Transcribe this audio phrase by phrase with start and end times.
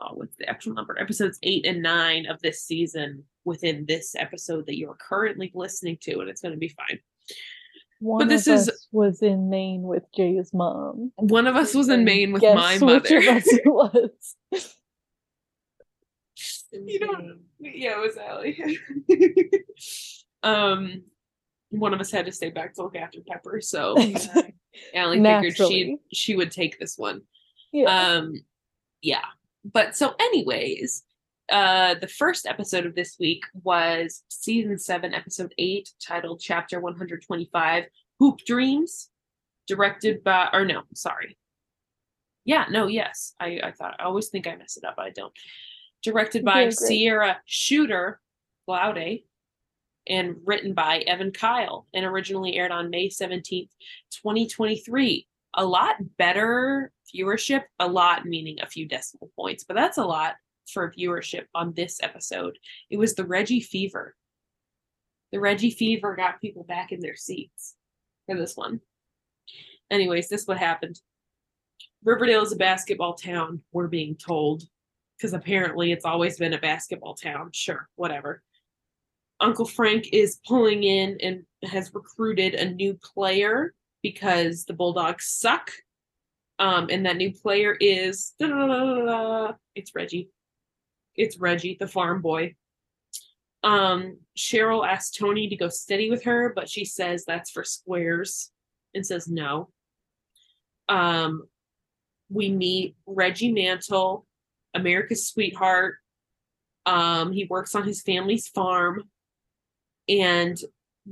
[0.00, 0.98] oh, what's the actual number?
[0.98, 6.20] Episodes eight and nine of this season within this episode that you're currently listening to,
[6.20, 6.98] and it's gonna be fine.
[8.00, 11.12] One this of is- was in Maine with Jay's mom.
[11.16, 13.02] One of us was in Maine with guess my which mother.
[13.10, 14.36] it was.
[16.72, 18.78] you know, yeah, it was Allie.
[20.42, 21.02] um,
[21.70, 23.96] one of us had to stay back to look after Pepper, so
[24.94, 27.22] Allie figured she she would take this one.
[27.72, 27.86] Yeah.
[28.18, 28.34] Um,
[29.02, 29.24] yeah.
[29.70, 31.02] But so, anyways,
[31.50, 36.96] uh, the first episode of this week was season seven, episode eight, titled Chapter One
[36.96, 37.84] Hundred Twenty-five,
[38.18, 39.10] "Hoop Dreams,"
[39.66, 41.36] directed by, or no, sorry.
[42.44, 45.32] Yeah, no, yes, I I thought I always think I mess it up, I don't.
[46.02, 46.70] Directed by You're.
[46.70, 48.20] Cierra Shooter
[48.68, 49.24] Glaude
[50.08, 53.68] and written by Evan Kyle and originally aired on May 17th,
[54.10, 55.26] 2023.
[55.58, 60.36] A lot better viewership, a lot meaning a few decimal points, but that's a lot
[60.72, 62.56] for viewership on this episode.
[62.90, 64.14] It was the Reggie Fever.
[65.32, 67.74] The Reggie Fever got people back in their seats
[68.26, 68.80] for this one.
[69.90, 71.00] Anyways, this what happened.
[72.04, 74.62] Riverdale is a basketball town, we're being told,
[75.16, 77.50] because apparently it's always been a basketball town.
[77.52, 78.44] Sure, whatever.
[79.40, 85.70] Uncle Frank is pulling in and has recruited a new player because the Bulldogs suck.
[86.58, 90.30] Um, and that new player is it's Reggie.
[91.14, 92.54] It's Reggie, the farm boy.
[93.62, 98.50] Um, Cheryl asks Tony to go steady with her, but she says that's for squares
[98.94, 99.70] and says no.
[100.88, 101.48] Um,
[102.30, 104.26] we meet Reggie Mantle,
[104.74, 105.96] America's sweetheart.
[106.86, 109.04] Um, he works on his family's farm,
[110.08, 110.58] and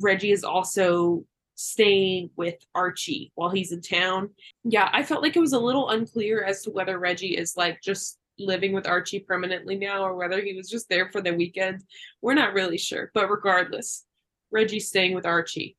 [0.00, 1.24] Reggie is also
[1.56, 4.30] staying with Archie while he's in town.
[4.62, 7.80] Yeah, I felt like it was a little unclear as to whether Reggie is like
[7.82, 11.82] just living with Archie permanently now or whether he was just there for the weekend.
[12.22, 14.04] We're not really sure, but regardless,
[14.50, 15.76] Reggie's staying with Archie.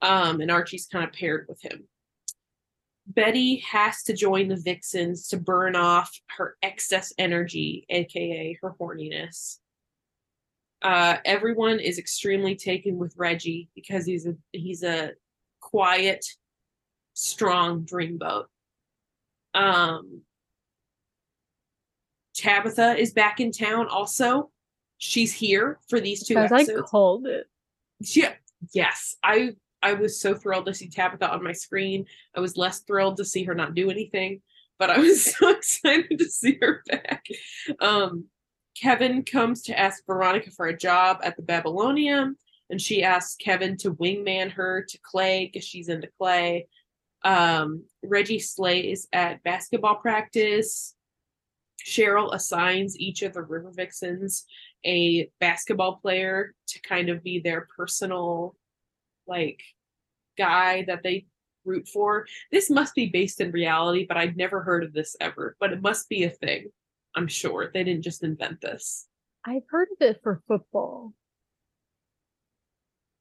[0.00, 1.86] Um, and Archie's kind of paired with him.
[3.06, 9.58] Betty has to join the Vixens to burn off her excess energy, aka her horniness.
[10.82, 15.12] Uh, everyone is extremely taken with Reggie because he's a he's a
[15.60, 16.26] quiet,
[17.14, 18.44] strong dreamboat.
[19.54, 20.22] Um,
[22.34, 23.86] Tabitha is back in town.
[23.88, 24.50] Also,
[24.98, 26.90] she's here for these two Guys, I episodes.
[26.90, 27.46] called it.
[28.02, 28.24] She,
[28.74, 32.06] yes, I I was so thrilled to see Tabitha on my screen.
[32.36, 34.42] I was less thrilled to see her not do anything,
[34.78, 37.24] but I was so excited to see her back.
[37.80, 38.26] Um,
[38.80, 42.36] Kevin comes to ask Veronica for a job at the Babylonium,
[42.70, 46.66] and she asks Kevin to wingman her to Clay because she's into Clay.
[47.24, 50.94] Um, Reggie slays at basketball practice.
[51.86, 54.44] Cheryl assigns each of the River Vixens
[54.84, 58.56] a basketball player to kind of be their personal
[59.26, 59.62] like
[60.36, 61.26] guy that they
[61.64, 62.26] root for.
[62.50, 65.56] This must be based in reality, but I've never heard of this ever.
[65.60, 66.70] But it must be a thing.
[67.14, 69.06] I'm sure they didn't just invent this.
[69.44, 71.14] I've heard of it for football.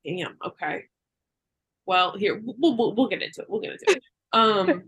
[0.05, 0.37] Damn.
[0.45, 0.85] Okay.
[1.85, 3.49] Well, here we'll, we'll we'll get into it.
[3.49, 4.03] We'll get into it.
[4.33, 4.83] Um,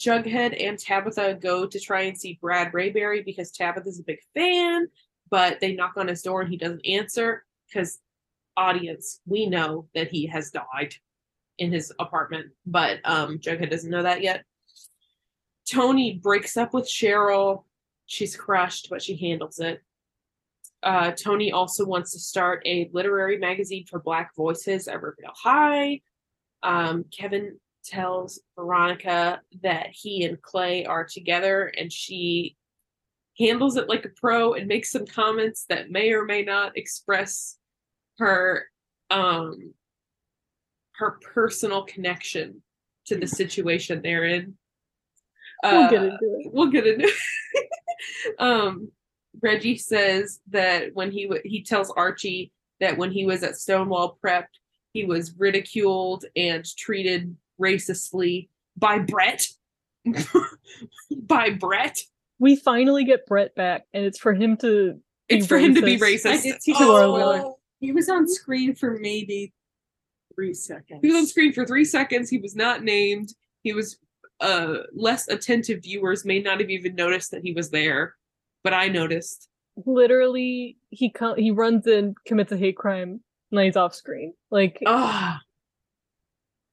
[0.00, 4.88] Jughead and Tabitha go to try and see Brad Rayberry because Tabitha's a big fan,
[5.30, 8.00] but they knock on his door and he doesn't answer because
[8.56, 10.96] audience, we know that he has died
[11.58, 14.44] in his apartment, but um Jughead doesn't know that yet.
[15.70, 17.62] Tony breaks up with Cheryl.
[18.06, 19.82] She's crushed, but she handles it.
[20.82, 26.00] Uh, Tony also wants to start a literary magazine for Black voices at Riverdale High.
[26.62, 32.56] Um, Kevin tells Veronica that he and Clay are together, and she
[33.38, 37.58] handles it like a pro and makes some comments that may or may not express
[38.18, 38.66] her
[39.10, 39.74] um
[40.94, 42.62] her personal connection
[43.06, 44.54] to the situation they're in.
[45.62, 46.52] We'll get Uh, into it.
[46.52, 47.68] we'll get into it.
[48.38, 48.90] um
[49.42, 54.18] reggie says that when he w- he tells archie that when he was at stonewall
[54.20, 54.48] prep
[54.92, 59.46] he was ridiculed and treated racistly by brett
[61.22, 62.00] by brett
[62.38, 65.00] We finally get Brett back, and it's for him to.
[65.28, 66.26] It's for him to be racist.
[66.26, 67.08] racist I did see To our that.
[67.08, 67.40] Lord.
[67.44, 69.52] Oh, He was on screen for maybe
[70.34, 71.00] three seconds.
[71.02, 73.30] he was on screen for three seconds he was not named
[73.62, 73.96] he was
[74.40, 78.14] uh less attentive viewers may not have even noticed that he was there
[78.64, 79.48] but i noticed
[79.84, 84.32] Literally, he he runs in, commits a hate crime, and then he's off screen.
[84.50, 85.38] Like, ah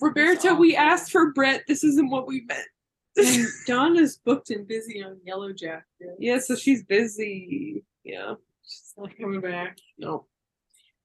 [0.02, 2.68] roberta we asked for brett this isn't what we meant
[3.18, 5.84] And Dawn is booked and busy on Yellow Jacket.
[6.20, 7.84] Yeah, so she's busy.
[8.04, 9.78] Yeah, She's not coming back.
[9.98, 10.26] no.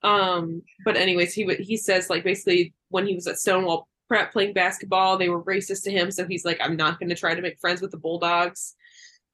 [0.02, 4.54] Um, but anyways, he would he says like basically when he was at Stonewall Playing
[4.54, 7.42] basketball, they were racist to him, so he's like, I'm not going to try to
[7.42, 8.74] make friends with the Bulldogs,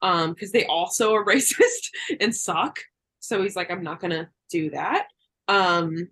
[0.01, 1.89] um, because they also are racist
[2.19, 2.79] and suck.
[3.19, 5.07] So he's like, I'm not going to do that.
[5.47, 6.09] Um,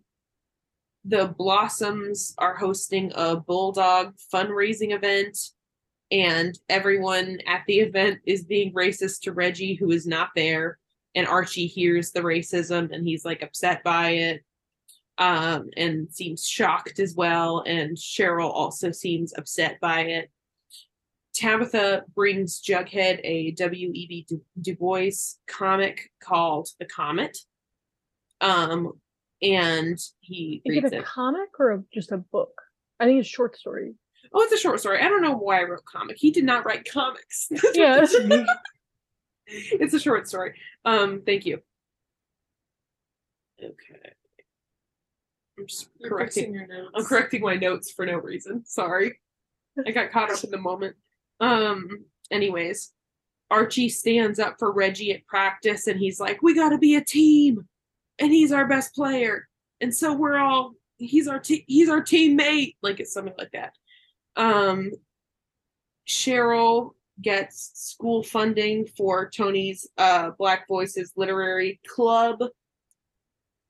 [1.06, 5.38] the Blossoms are hosting a Bulldog fundraising event
[6.12, 10.78] and everyone at the event is being racist to Reggie, who is not there.
[11.16, 14.44] And Archie hears the racism and he's like upset by it
[15.18, 17.64] um, and seems shocked as well.
[17.66, 20.32] And Cheryl also seems upset by it.
[21.34, 24.26] Tabitha brings Jughead a W.E.B.
[24.30, 25.10] Du, Du Bois
[25.48, 27.38] comic called The Comet.
[28.40, 28.94] Um,
[29.42, 31.06] and he is reads it a it.
[31.06, 32.62] comic or just a book?
[33.00, 33.96] I think it's a short story.
[34.34, 35.00] Oh, it's a short story.
[35.02, 36.18] I don't know why I wrote comic.
[36.18, 37.50] He did not write comics.
[37.74, 38.06] Yeah.
[39.48, 40.56] it's a short story.
[40.86, 41.60] Um, thank you.
[43.62, 44.14] Okay.
[45.58, 46.54] I'm just You're correcting.
[46.54, 46.92] your notes.
[46.96, 48.66] I'm correcting my notes for no reason.
[48.66, 49.20] Sorry.
[49.86, 50.96] I got caught up in the moment.
[51.40, 52.92] Um, anyways,
[53.52, 57.68] Archie stands up for Reggie at practice and he's like, We gotta be a team.
[58.20, 59.48] And he's our best player.
[59.82, 62.76] And so we're all he's our te- he's our teammate.
[62.82, 63.74] Like it's something like that.
[64.36, 64.92] Um
[66.08, 66.92] Cheryl
[67.22, 72.40] gets school funding for Tony's uh Black Voices Literary Club.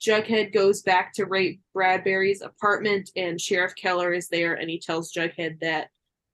[0.06, 5.14] Jughead goes back to Ray Bradbury's apartment, and Sheriff Keller is there, and he tells
[5.14, 5.90] Jughead that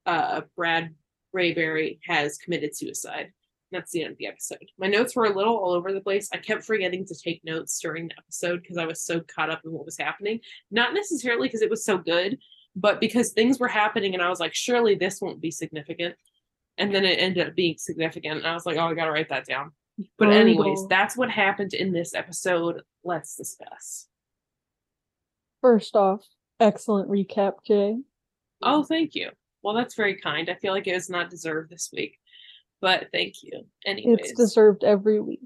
[0.06, 0.96] uh, Brad
[1.36, 3.32] Rayberry has committed suicide.
[3.72, 4.66] That's the end of the episode.
[4.80, 6.30] My notes were a little all over the place.
[6.34, 9.62] I kept forgetting to take notes during the episode because I was so caught up
[9.64, 10.40] in what was happening.
[10.72, 12.40] Not necessarily because it was so good,
[12.76, 16.16] but because things were happening, and I was like, surely this won't be significant.
[16.80, 19.30] And then it ended up being significant, and I was like, oh, I gotta write
[19.30, 19.74] that down.
[20.18, 22.82] But anyways, that's what happened in this episode.
[23.04, 24.08] Let's discuss.
[25.62, 26.26] First off,
[26.60, 27.98] excellent recap, Jay.
[28.62, 29.32] Oh, thank you.
[29.62, 30.50] Well, that's very kind.
[30.50, 32.18] I feel like it was not deserved this week,
[32.82, 33.66] but thank you.
[33.86, 35.42] Anyways, It's deserved every week.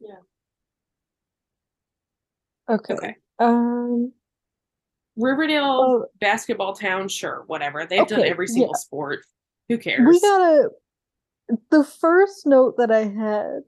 [0.00, 0.14] Yeah.
[2.68, 2.94] Okay.
[2.94, 3.16] okay.
[3.38, 4.12] Um.
[5.16, 6.06] Riverdale Oh.
[6.20, 7.84] basketball town, sure, whatever.
[7.84, 8.78] They've done every single yeah.
[8.78, 9.24] sport.
[9.68, 10.06] Who cares?
[10.06, 10.70] We gotta.
[11.70, 13.60] The first note that I had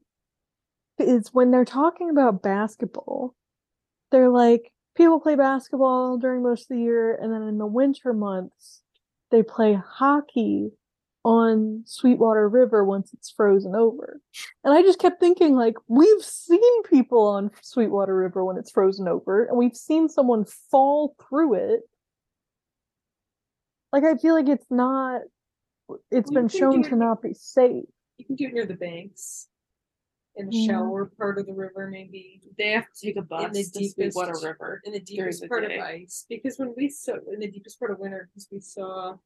[0.98, 3.34] is when they're talking about basketball,
[4.10, 8.12] they're like, people play basketball during most of the year, and then in the winter
[8.12, 8.82] months,
[9.30, 10.72] they play hockey
[11.22, 14.20] on Sweetwater River once it's frozen over.
[14.64, 19.08] And I just kept thinking, like, we've seen people on Sweetwater River when it's frozen
[19.08, 21.80] over, and we've seen someone fall through it.
[23.92, 25.22] Like, I feel like it's not
[26.10, 27.84] it's You been shown do to not be safe.
[28.18, 29.48] You can do it near the banks.
[30.36, 30.66] In the Yeah.
[30.74, 32.40] shallower part of the river, maybe.
[32.56, 34.80] they have to take a bus In the to deepest- Sweetwater River.
[34.84, 35.76] in the deepest the part day.
[35.78, 39.16] of ice because when we saw in the deepest part of winter because we saw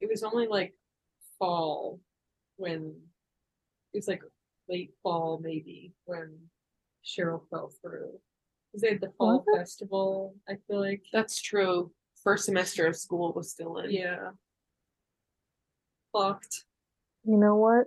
[0.00, 0.74] it was only like
[1.38, 2.00] fall
[2.56, 2.94] when
[3.92, 4.22] it was like
[4.68, 6.38] late fall maybe when
[7.04, 8.20] Cheryl fell through
[8.70, 11.92] because they had the fall Was festival I feel like That's true.
[12.22, 13.90] First semester of school was still in.
[13.90, 14.30] yeah
[16.12, 16.64] fucked.
[17.24, 17.86] You know what?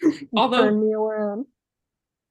[0.36, 1.46] Although- me around.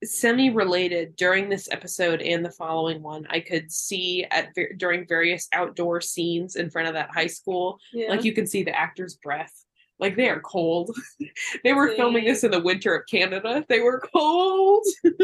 [0.03, 5.47] semi related during this episode and the following one i could see at during various
[5.53, 8.07] outdoor scenes in front of that high school yeah.
[8.07, 9.65] like you can see the actor's breath.
[9.99, 10.95] Like they are cold.
[11.63, 13.65] They were filming this in the winter of canada.
[13.67, 14.85] They were cold.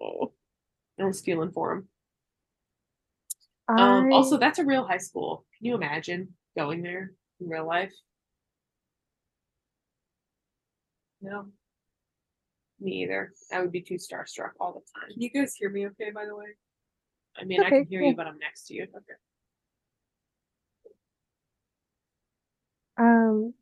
[0.00, 0.32] Oh
[0.98, 1.84] i was feeling for
[3.68, 5.44] them um also that's a real high school.
[5.56, 7.92] Can you imagine going there in real life
[11.24, 11.46] no
[12.80, 13.32] Me either.
[13.52, 15.10] I would be too starstruck all the time.
[15.12, 16.56] Can you guys hear me okay, by the way?
[17.36, 18.10] I mean, I Okay, can hear yeah.
[18.10, 18.82] you, but I'm next to you.
[18.84, 19.18] Okay.
[22.98, 23.54] Um,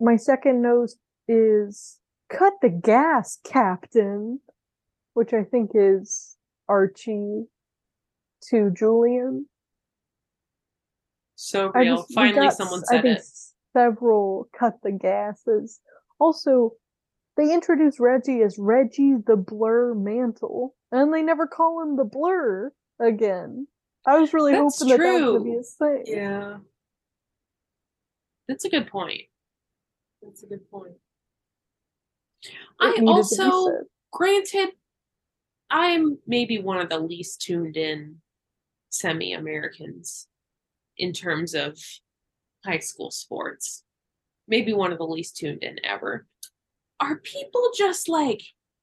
[0.00, 0.90] my second note
[1.28, 1.98] is
[2.30, 4.40] cut the gas, Captain,
[5.14, 6.36] which I think is
[6.68, 7.44] Archie
[8.50, 9.46] to Julian.
[11.36, 11.96] So I real.
[11.96, 13.24] just- we Finally, got someone s- I said think it.
[13.72, 15.80] Several cut the gases.
[16.20, 16.72] Also,
[17.36, 22.72] they introduce Reggie as Reggie the Blur Mantle, and they never call him the Blur
[23.00, 23.66] again.
[24.06, 25.56] I was really That's hoping that that was gonna be true.
[25.58, 26.02] his thing.
[26.06, 26.58] Yeah,
[28.48, 29.22] That's a good point.
[30.22, 30.94] that's a good point.
[32.42, 33.78] It I needed to be also,
[34.12, 34.70] granted,
[35.70, 38.20] I'm maybe one of the least tuned in
[38.90, 40.26] semi Americans
[40.96, 41.78] in terms of
[42.64, 43.84] high school sports.
[44.50, 46.26] Maybe one of the least tuned in ever.
[46.98, 48.42] Are people just like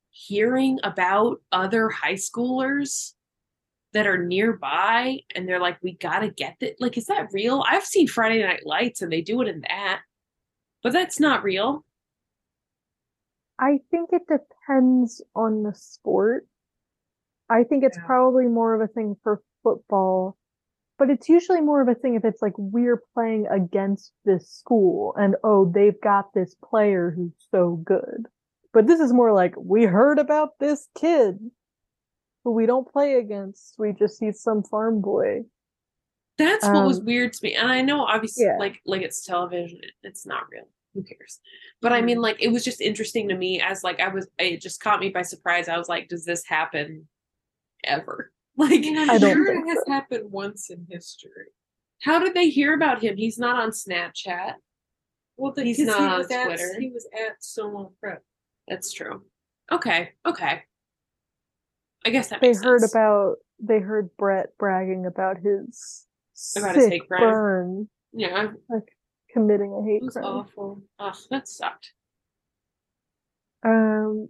[0.09, 3.12] hearing about other high schoolers
[3.93, 6.75] that are nearby and they're like, we gotta get that?
[6.79, 7.63] Like, is that real?
[7.69, 10.01] I've seen Friday Night Lights and they do it in that,
[10.81, 11.83] but that's not real.
[13.59, 16.47] I think it depends on the sport.
[17.50, 18.05] I think it's Yeah.
[18.05, 20.38] probably more of a thing for football,
[20.98, 25.13] but it's usually more of a thing if it's like we're playing against this school
[25.18, 28.27] and oh, they've got this player who's so good.
[28.74, 31.39] But this is more like we heard about this kid
[32.44, 33.75] who we don't play against.
[33.77, 35.44] We just see some farm boy.
[36.38, 37.56] That's what was Um, weird to me.
[37.56, 38.58] And I know obviously yeah.
[38.58, 40.68] like like it's television, it's not real.
[40.94, 41.39] Who cares?
[41.82, 44.62] But I mean like it was just interesting to me as like I was it
[44.62, 45.68] just caught me by surprise.
[45.68, 47.08] I was like, does this happen
[47.84, 48.32] ever?
[48.58, 49.92] Like I I don't sure it has so.
[49.92, 51.52] happened once in history.
[52.02, 53.16] how did they hear about him?
[53.16, 54.54] He's not on Snapchat.
[55.38, 56.80] Well, the, He's 'cause not he on was at Twitter.
[56.80, 58.24] he was at Stonewall Prep.
[58.68, 59.24] That's true.
[59.72, 60.64] Okay, okay.
[62.06, 62.92] I guess that They makes heard sense.
[62.94, 66.06] about they heard Brett bragging about his
[66.56, 67.22] About his sick hate crime.
[67.22, 68.96] burn, yeah, like
[69.32, 70.26] committing a hate It was crime.
[70.26, 70.82] awful.
[70.98, 71.94] ugh, that sucked.
[73.64, 74.30] Um,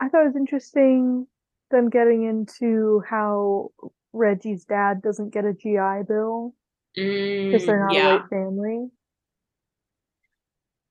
[0.00, 1.26] I thought it was interesting
[1.70, 3.70] them getting into how
[4.12, 6.54] Reggie's dad doesn't get a GI Bill
[6.94, 8.06] because they're Mm, not yeah.
[8.06, 8.90] a white family.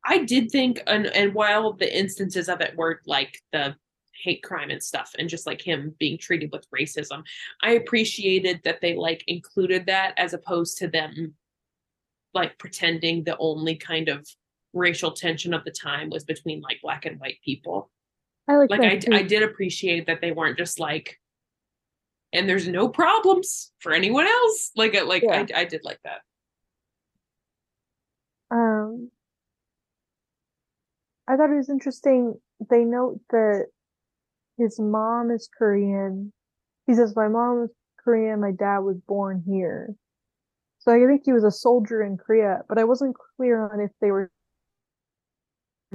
[0.06, 3.76] I did think, and and while the instances of it were like the
[4.22, 7.24] hate crime and stuff, and just like him being treated with racism,
[7.62, 11.36] I appreciated that they like included that as opposed to them
[12.34, 14.28] like pretending the only kind of
[14.74, 17.90] racial tension of the time was between like black and white people.
[18.48, 19.14] I like Like that I, too.
[19.14, 21.20] I did appreciate that they weren't just like,
[22.34, 24.72] and there's no problems for anyone else.
[24.76, 25.46] Like, I- like Yeah.
[25.56, 26.22] I, I did like that.
[28.52, 29.10] Um,
[31.28, 32.40] I thought it was interesting.
[32.70, 33.68] They note that
[34.58, 36.32] his mom is Korean.
[36.86, 37.72] He says, My mom is
[38.04, 39.96] Korean, my dad was born here.
[40.80, 43.92] So I think he was a soldier in Korea, but I wasn't clear on if
[44.02, 44.30] they were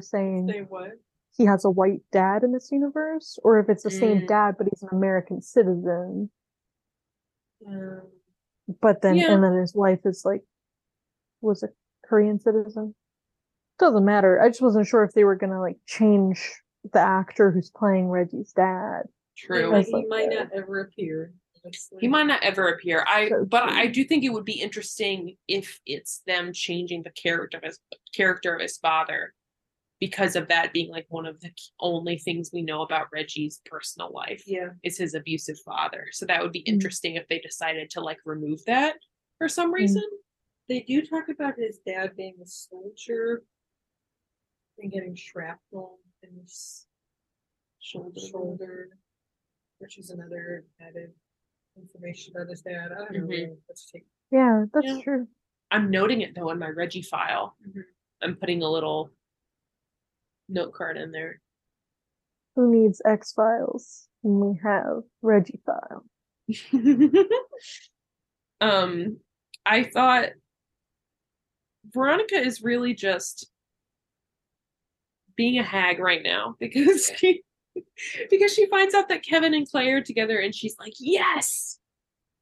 [0.01, 0.93] saying they what?
[1.39, 4.27] He has a white dad in this universe, or if it's the same Mm.
[4.27, 6.31] dad, but he's an American citizen.
[7.67, 8.03] Um,
[8.83, 9.33] But then, Yeah.
[9.33, 10.45] and then his wife is like,
[11.41, 11.71] was a
[12.05, 12.95] Korean citizen.
[13.79, 14.39] Doesn't matter.
[14.43, 16.53] I just wasn't sure if they were gonna like change
[16.93, 19.09] the actor who's playing Reggie's dad.
[19.39, 19.69] True.
[19.71, 20.51] like, he might that.
[20.51, 21.33] not ever appear.
[21.65, 21.99] honestly.
[22.01, 23.05] He might not ever appear.
[23.07, 27.11] I So but I do think it would be interesting if it's them changing the
[27.11, 27.81] character of his
[28.15, 29.33] character of his father
[30.01, 31.51] because of that being like one of the
[31.81, 34.71] only things we know about Reggie's personal life Yeah.
[34.85, 36.07] is his abusive father.
[36.13, 36.69] So that would be Mm.
[36.75, 38.97] interesting if they decided to like remove that
[39.39, 39.75] for some Mm.
[39.75, 40.05] reason.
[40.69, 43.43] They do talk about his dad being a soldier
[44.79, 46.87] and getting shrapnel in his
[47.81, 48.21] Shoulder.
[48.21, 48.99] shoulder,
[49.79, 51.15] which is another added
[51.77, 52.93] information about his dad.
[52.93, 53.21] I don't know.
[53.21, 53.29] Mhm.
[53.29, 53.57] really.
[53.69, 54.07] Let's take.
[54.31, 55.03] Yeah, that's Yeah.
[55.03, 55.29] true.
[55.71, 57.57] I'm noting it though in my Reggie file.
[57.67, 57.85] Mhm.
[58.21, 59.11] I'm putting a little
[60.49, 61.41] note card in there.
[62.57, 66.05] Who needs X Files when we have Reggie File?
[68.61, 69.19] um
[69.65, 70.31] I thought
[71.93, 73.49] Veronica is really just
[75.37, 77.43] being a hag right now because she
[78.31, 81.79] because she finds out that Kevin and Clay are together and she's like, yes,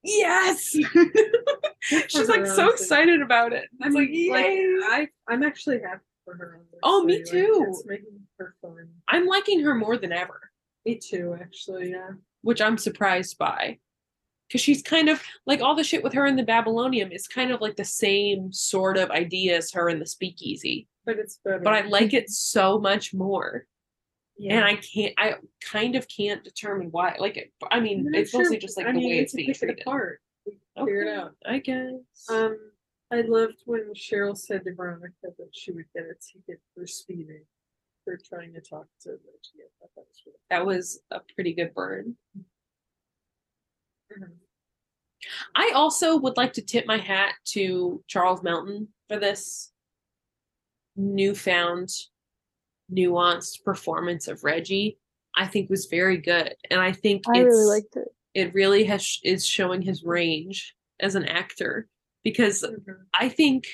[0.03, 0.71] yes.
[2.09, 3.65] she's like so excited about it.
[3.81, 4.77] It's like, like, yay.
[4.83, 6.61] I, I'm actually happy for her.
[6.83, 7.75] Oh, me too.
[7.89, 8.03] Like,
[8.39, 8.89] her fun.
[9.09, 10.51] I'm liking her more than ever,
[10.85, 11.93] Me too, actually.
[11.93, 12.11] Yeah.
[12.43, 13.79] which I'm surprised by.
[14.49, 17.51] Because she's kind of like all the shit with her in the Babylonium is kind
[17.51, 20.87] of like the same sort of idea as her in the speakeasy.
[21.07, 21.59] but it's better.
[21.61, 23.67] but I like it so much more.
[24.39, 24.57] yeah.
[24.57, 27.17] And I can't, I kind of can't determine why.
[27.19, 29.81] Like, it, I mean, it's mostly just like I the mean, way it's being treated.
[29.81, 30.21] apart.
[30.77, 31.33] Can figure it out.
[31.45, 31.95] I guess.
[32.31, 32.57] Um,
[33.13, 37.45] I loved when Cheryl said to Veronica that she would get a ticket for speeding
[38.05, 39.63] for trying to talk to Reggie.
[39.65, 42.17] I thought that was really that was a pretty good burn.
[44.13, 44.39] Mhm.
[45.55, 49.73] I also would like to tip my hat to Charles Melton for this
[50.95, 51.91] newfound,
[52.93, 54.99] nuanced performance of Reggie.
[55.37, 58.09] I think was very good, and I think I it's, really liked it.
[58.35, 58.55] it.
[58.55, 61.89] Really has is showing his range as an actor
[62.27, 63.07] because Mhm.
[63.15, 63.69] I think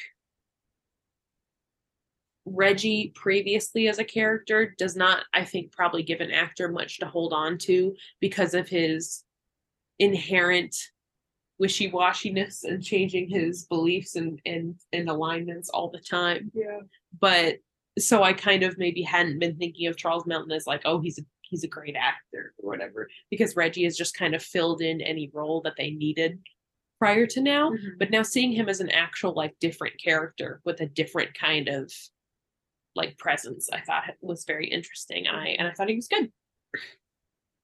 [2.45, 7.07] Reggie previously as a character does not, I think, probably give an actor much to
[7.07, 9.25] hold on to because of his
[9.99, 10.77] inherent
[11.59, 16.53] wishy-washiness and changing his beliefs and, and, and alignments all the time.
[16.53, 16.81] Yeah.
[17.19, 17.57] But
[17.99, 21.19] so I kind of maybe hadn't been thinking of Charles Melton as like, oh, he's
[21.19, 25.01] a he's a great actor or whatever, because Reggie has just kind of filled in
[25.01, 26.39] any role that they needed
[27.03, 27.99] prior to now Mhm.
[27.99, 31.93] but now seeing him as an actual like different character with a different kind of
[32.95, 36.31] like presence i thought was very interesting and i and i thought he was good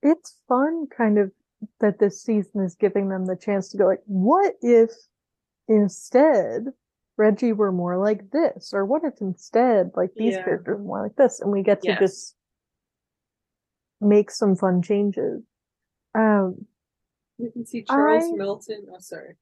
[0.01, 1.33] It's fun, kind of,
[1.81, 4.91] that this season is giving them the chance to go like, what if
[5.67, 6.67] instead
[7.17, 10.45] Reggie were more like this, or what if instead like these Yeah.
[10.45, 11.99] characters were more like this, and we get to Yes.
[11.99, 12.37] just
[14.01, 15.43] make some fun changes.
[16.15, 16.68] Um,
[17.39, 18.87] We can see Charles I- Melton.
[18.93, 19.35] Oh, sorry.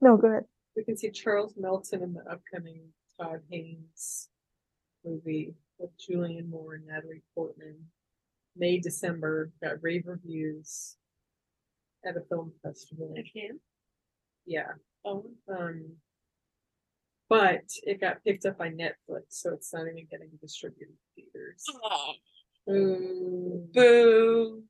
[0.00, 0.44] no, go ahead.
[0.76, 2.80] We can see Charles Melton in the upcoming
[3.18, 4.28] Todd Haynes
[5.04, 7.76] movie with Julianne Moore and Natalie Portman.
[8.56, 10.96] May, December, got rave reviews
[12.04, 13.14] at a film festival.
[13.32, 13.58] can
[14.46, 14.72] Yeah.
[15.04, 15.96] oh Um,
[17.28, 21.64] but it got picked up by Netflix, so it's not even getting distributed to theaters.
[21.84, 22.12] Oh.
[22.66, 24.62] boo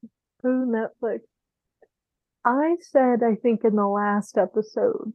[0.46, 1.20] Ooh, Netflix.
[2.44, 5.12] I said, I think in the last episode,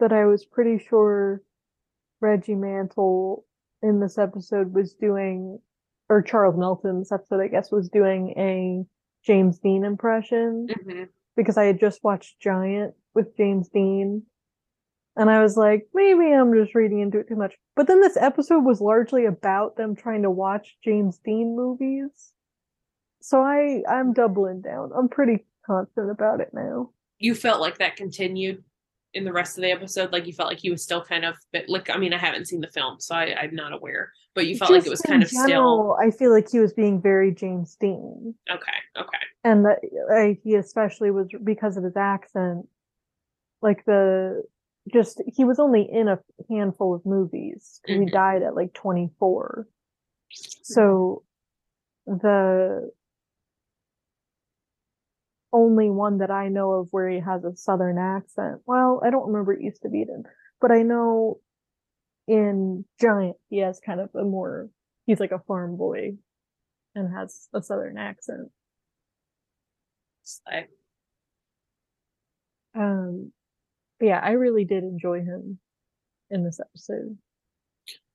[0.00, 1.42] that I was pretty sure
[2.20, 3.44] Reggie Mantle
[3.82, 5.60] in this episode was doing,
[6.08, 8.84] or Charles Melton's episode, I guess, was doing a
[9.24, 11.08] James Dean impression Mhm.
[11.36, 14.24] because I had just watched Giant with James Dean.
[15.16, 17.56] And I was like, maybe I'm just reading into it too much.
[17.74, 22.32] But then this episode was largely about them trying to watch James Dean movies.
[23.20, 24.92] So I I'm doubling down.
[24.94, 26.90] I'm pretty confident about it now.
[27.18, 28.62] you felt like that continued
[29.14, 31.34] in the rest of the episode like you felt like he was still kind of
[31.52, 34.46] but like i mean i haven't seen the film so I, i'm not aware but
[34.46, 36.74] you felt like it was Just kind in of still I feel like he was
[36.74, 38.34] being very James Dean.
[38.50, 39.78] okay okay and that
[40.10, 42.68] like, he especially was because of his accent
[43.62, 44.42] like the
[44.92, 46.18] just he was only in a
[46.50, 47.80] handful of movies.
[47.86, 48.12] he Mhm.
[48.12, 49.66] died at like 24
[50.30, 51.22] so
[52.06, 52.90] the
[55.56, 59.28] only one that i know of where he has a southern accent well i don't
[59.28, 60.24] remember east of eden
[60.60, 61.38] but i know
[62.28, 64.68] in giant he has kind of a more
[65.06, 66.12] he's like a farm boy
[66.94, 68.50] and has a southern accent
[70.22, 70.40] It's
[72.74, 73.32] Um,
[74.00, 75.58] yeah, I really did enjoy him
[76.30, 77.18] in this episode.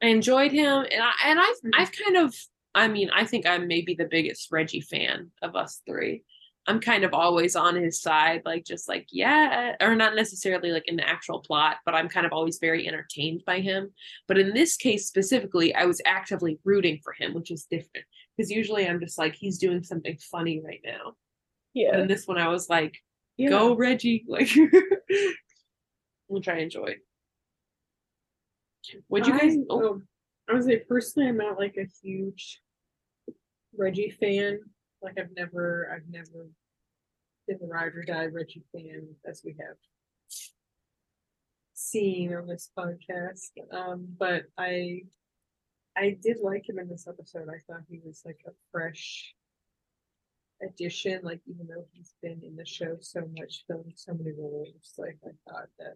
[0.02, 1.72] I enjoyed him, and I and I've Mhm.
[1.76, 2.36] I've kind of
[2.76, 6.24] I mean I think I'm maybe the biggest Reggie fan of us three.
[6.68, 10.88] I'm kind of always on his side, like just like yeah, or not necessarily like
[10.88, 13.92] in the actual plot, but I'm kind of always very entertained by him.
[14.28, 18.06] But in this case specifically, I was actively rooting for him, which is different
[18.38, 21.14] because usually I'm just like he's doing something funny right now.
[21.74, 21.96] Yeah.
[21.98, 22.96] And this one, I was like,
[23.38, 23.50] Yeah.
[23.50, 24.50] go Reggie, like
[26.28, 26.98] which I enjoyed.
[29.10, 29.56] Would you guys?
[29.56, 30.02] I, oh, oh,
[30.50, 32.62] I would say personally, I'm not like a huge
[33.76, 34.60] Reggie fan.
[35.02, 36.48] Like I've never, I've never
[37.48, 39.78] been the ride or die Reggie fan as we have
[41.74, 43.52] seen on this podcast.
[43.72, 45.02] Um, but I,
[45.98, 47.48] I did like him in this episode.
[47.50, 49.34] I thought he was like a fresh
[50.62, 51.22] addition.
[51.24, 55.18] Like even though he's been in the show so much, filmed so many roles, like
[55.26, 55.96] I thought that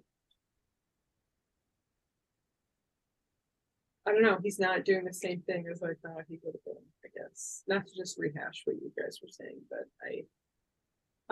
[4.08, 4.38] I don't know.
[4.44, 6.84] He's not doing the same thing as I thought he would have been.
[7.04, 10.24] I guess not to just rehash what you guys were saying, but I,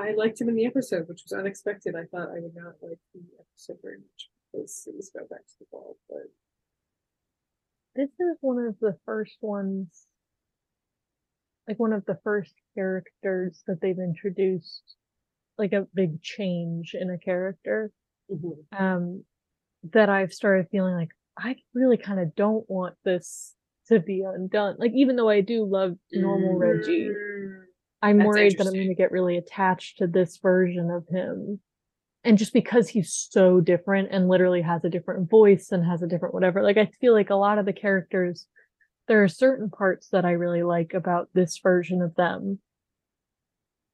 [0.10, 1.96] I liked him in the episode, which was unexpected.
[1.96, 5.46] I thought I would not like the episode very much because it was go back
[5.46, 6.30] to the ball, but
[7.96, 10.08] This is one of the first ones,
[11.68, 14.96] like one of the first characters that they've introduced,
[15.58, 17.92] like a big change in a character,
[18.32, 18.58] mhm.
[18.80, 19.24] um,
[19.92, 23.54] that I've started feeling like I really kind of don't want this
[23.88, 24.76] to be undone.
[24.78, 27.64] Like even though I do love normal Reggie, Mm,
[28.02, 31.60] I'm That's worried that I'm going to get really attached to this version of him.
[32.26, 36.08] And just because he's so different and literally has a different voice and has a
[36.08, 38.48] different whatever, like I feel like a lot of the characters,
[39.08, 42.60] there are certain parts that I really like about this version of them.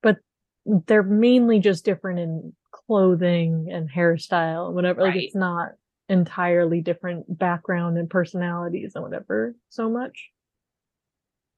[0.03, 0.17] But
[0.65, 5.01] they're mainly just different in clothing and hairstyle and whatever.
[5.01, 5.69] Like it's not
[6.09, 10.29] entirely different background and personalities and whatever so much.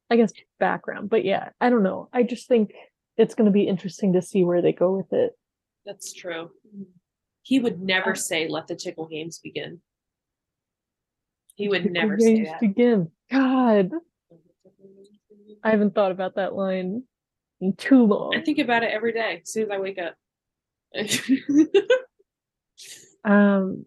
[0.10, 2.10] I guess background, but yeah, I don't know.
[2.12, 2.74] I just think
[3.16, 5.32] it's going to be interesting to see where they go with it.
[5.86, 6.52] That's true.
[7.44, 9.80] He would never Uh, say, let the tickle games begin.
[11.56, 12.60] He would Tickle never say games that.
[12.60, 13.10] Begin.
[13.32, 13.92] God,
[15.64, 17.04] I haven't thought about that line
[17.62, 18.36] in too long.
[18.36, 20.16] I think about it every day as soon as I wake up.
[23.24, 23.86] um,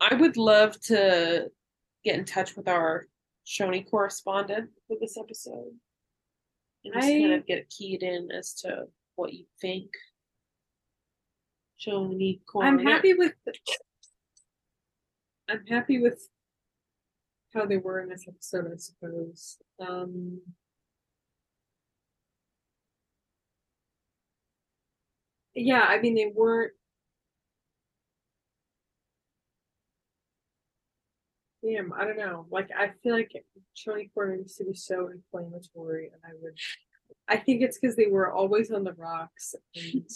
[0.00, 1.50] I would love to
[2.04, 3.06] get in touch with our
[3.46, 5.72] Choni correspondent for this episode.
[6.84, 8.84] And just kind of get keyed in as to
[9.16, 9.90] what you think.
[11.84, 12.68] Choni corner.
[12.68, 13.32] I'm happy with.
[15.48, 16.28] I'm happy with
[17.54, 19.56] how they were in this episode, I suppose.
[19.80, 20.40] Um,
[25.54, 26.72] yeah, I mean they weren't.
[31.64, 32.46] Damn, I don't know.
[32.50, 33.32] Like I feel like
[33.76, 36.56] Choni Corner used to be so inflammatory, and I would.
[37.28, 40.08] I think it's because they were always on the rocks, and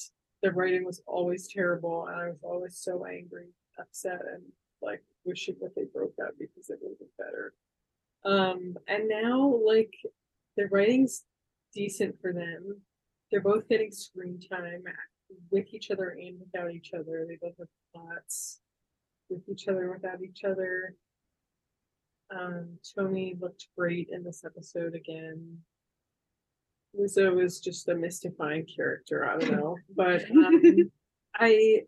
[0.42, 3.46] the writing was always terrible, and I was always so angry,
[3.78, 4.42] upset, and
[4.80, 7.54] like wishing that they broke up because it would have been better.
[8.24, 9.94] Um, and now like
[10.56, 11.24] the writing's
[11.74, 12.80] decent for them.
[13.30, 14.84] They're both getting screen time
[15.50, 17.26] with each other and without each other.
[17.26, 18.60] They both have plots
[19.30, 20.94] with each other without each other.
[22.34, 25.58] Um, Tony looked great in this episode again.
[26.98, 29.26] Lizzo was just a mystifying character.
[29.28, 30.90] I don't know, but um,
[31.34, 31.82] I,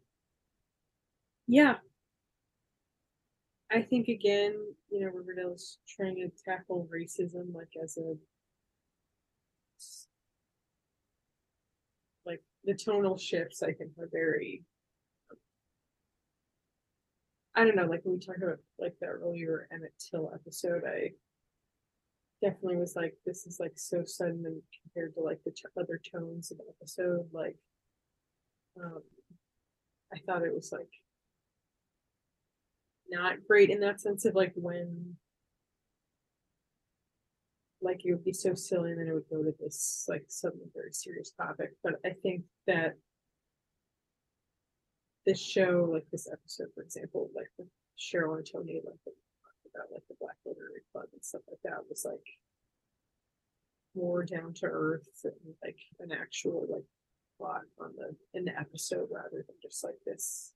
[1.46, 1.76] yeah,
[3.70, 4.54] I think again,
[4.90, 8.14] you know, Riverdale is trying to tackle racism like as a
[12.24, 13.62] like the tonal shifts.
[13.62, 14.62] I think are very.
[17.54, 21.12] I don't know, like when we talked about like the earlier Emmett Till episode, I
[22.42, 26.00] definitely was like, this is like so sudden and compared to like the t- other
[26.12, 27.28] tones of the episode.
[27.32, 27.56] Like,
[28.82, 29.02] um,
[30.12, 30.90] I thought it was like
[33.08, 35.16] not great in that sense of like when
[37.80, 40.66] like it would be so silly and then it would go to this like suddenly
[40.74, 41.72] very serious topic.
[41.84, 42.96] But I think that
[45.26, 48.94] this show, like this episode, for example, like with Cheryl and Tony, like
[49.74, 52.26] about like the Black Literary Club and stuff like that was like
[53.96, 55.32] more down to earth and
[55.62, 56.84] like an actual like
[57.38, 60.52] plot on the in the episode rather than just like this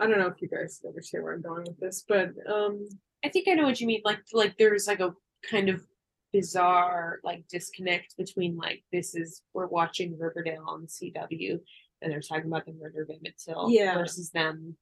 [0.00, 2.88] I don't know if you guys understand where I'm going with this, but um
[3.24, 4.02] I think I know what you mean.
[4.04, 5.12] Like, like there's like a
[5.50, 5.84] kind of
[6.32, 11.58] bizarre like disconnect between like this is we're watching Riverdale on CW
[12.02, 13.94] and they're talking about the murder of Emmett Till Yeah.
[13.94, 14.76] versus them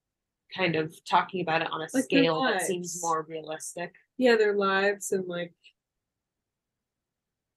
[0.57, 3.93] kind of talking about it on a Like scale that seems more realistic.
[4.17, 5.55] yeah, their lives and like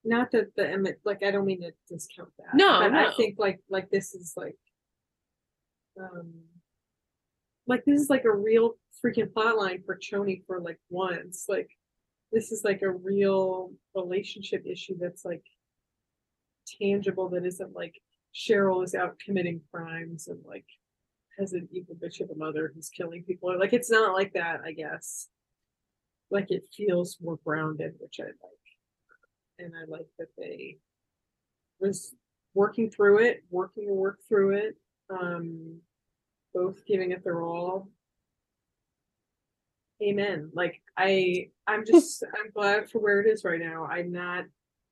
[0.04, 2.56] not that the Emmett like I don't mean to discount that.
[2.56, 4.56] No, but I think like like this is like
[6.00, 6.32] um
[7.68, 8.76] like this is like a real
[9.06, 11.46] freaking plot line for Choni for like once.
[11.50, 11.70] Like
[12.32, 15.44] this is like a real relationship issue that's like
[16.80, 17.96] tangible that isn't like
[18.36, 20.66] Cheryl is out committing crimes and like
[21.40, 23.58] has an evil bitch of a mother who's killing people.
[23.58, 25.28] Like it's not like that, I guess.
[26.30, 28.36] Like it feels more grounded, which I like.
[29.58, 30.78] And I like that they
[31.80, 32.14] was
[32.54, 34.76] working through it, working to work through it,
[35.10, 35.80] um,
[36.54, 37.90] both giving it their all.
[40.02, 40.52] Amen.
[40.54, 43.86] Like I I'm just I'm glad for where it is right now.
[43.86, 44.46] I'm not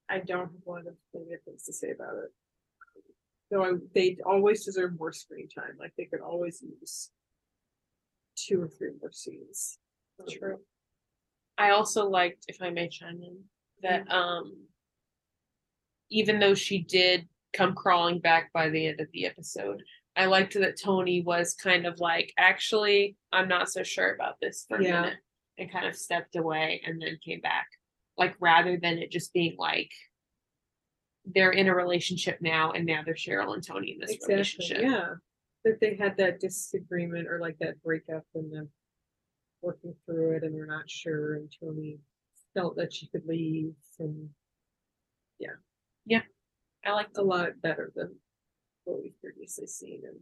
[0.10, 2.32] I don't have a lot of negative things to say about it.
[3.52, 5.78] Though I, they always deserve more screen time.
[5.80, 7.10] Like they could always use
[8.36, 9.80] two or three more scenes.
[10.30, 10.60] True.
[11.58, 13.38] I also liked, if I may chime in,
[13.84, 14.56] that um
[16.10, 19.84] even though she did come crawling back by the end of the episode,
[20.16, 24.66] I liked that Tony was kind of like, actually, I'm not so sure about this
[24.68, 25.18] for a minute,
[25.58, 27.68] and kind of stepped away and then came back.
[28.18, 29.92] Like rather than it just being like
[31.26, 34.34] they're in a relationship now and now they're Cheryl and Tony in this Exactly.
[34.36, 34.82] relationship.
[34.82, 35.08] Yeah.
[35.66, 38.70] That they had that disagreement or like that breakup and then
[39.62, 42.00] working through it and they're not sure and Tony
[42.54, 44.30] felt that she could leave and
[45.40, 45.56] yeah.
[46.06, 46.22] Yeah.
[46.86, 48.16] I like a lot better than
[48.86, 50.16] what we've previously seen in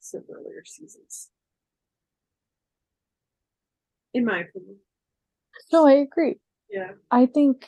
[0.00, 1.30] some earlier seasons.
[4.16, 4.76] In my opinion.
[5.72, 6.38] No, I agree.
[6.70, 6.92] Yeah.
[7.10, 7.66] I think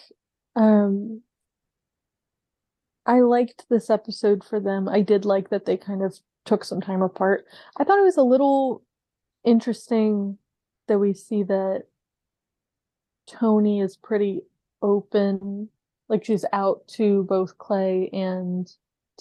[0.56, 1.20] um
[3.04, 4.88] I liked this episode for them.
[4.88, 7.44] I did like that they kind of took some time apart.
[7.76, 8.82] I thought it was a little
[9.44, 10.38] interesting
[10.86, 11.84] that we see that
[13.26, 14.40] Tony is pretty
[14.80, 15.68] open,
[16.08, 18.70] like she's out to both Clay and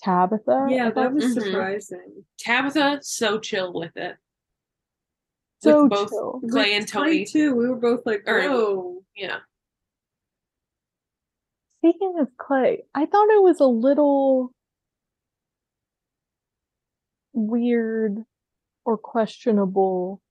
[0.01, 0.67] Tabitha.
[0.69, 1.43] Yeah, I that thought was Mhm.
[1.43, 2.25] surprising.
[2.37, 4.15] Tabitha so chill with it.
[5.59, 6.41] So with both chill.
[6.51, 7.25] Clay and Tony.
[7.25, 7.55] too.
[7.55, 9.37] We were both like, oh, Yeah.
[11.79, 14.51] Speaking of Clay, I thought it was a little
[17.33, 18.17] weird
[18.83, 20.21] or questionable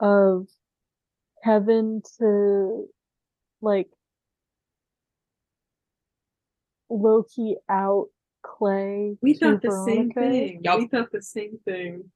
[0.00, 0.48] of
[1.44, 2.86] Kevin to
[3.60, 3.88] like
[6.90, 8.08] low-key out
[8.42, 10.60] Clay We thought the same thing.
[10.62, 10.78] Yup.
[10.78, 12.10] We thought the same thing.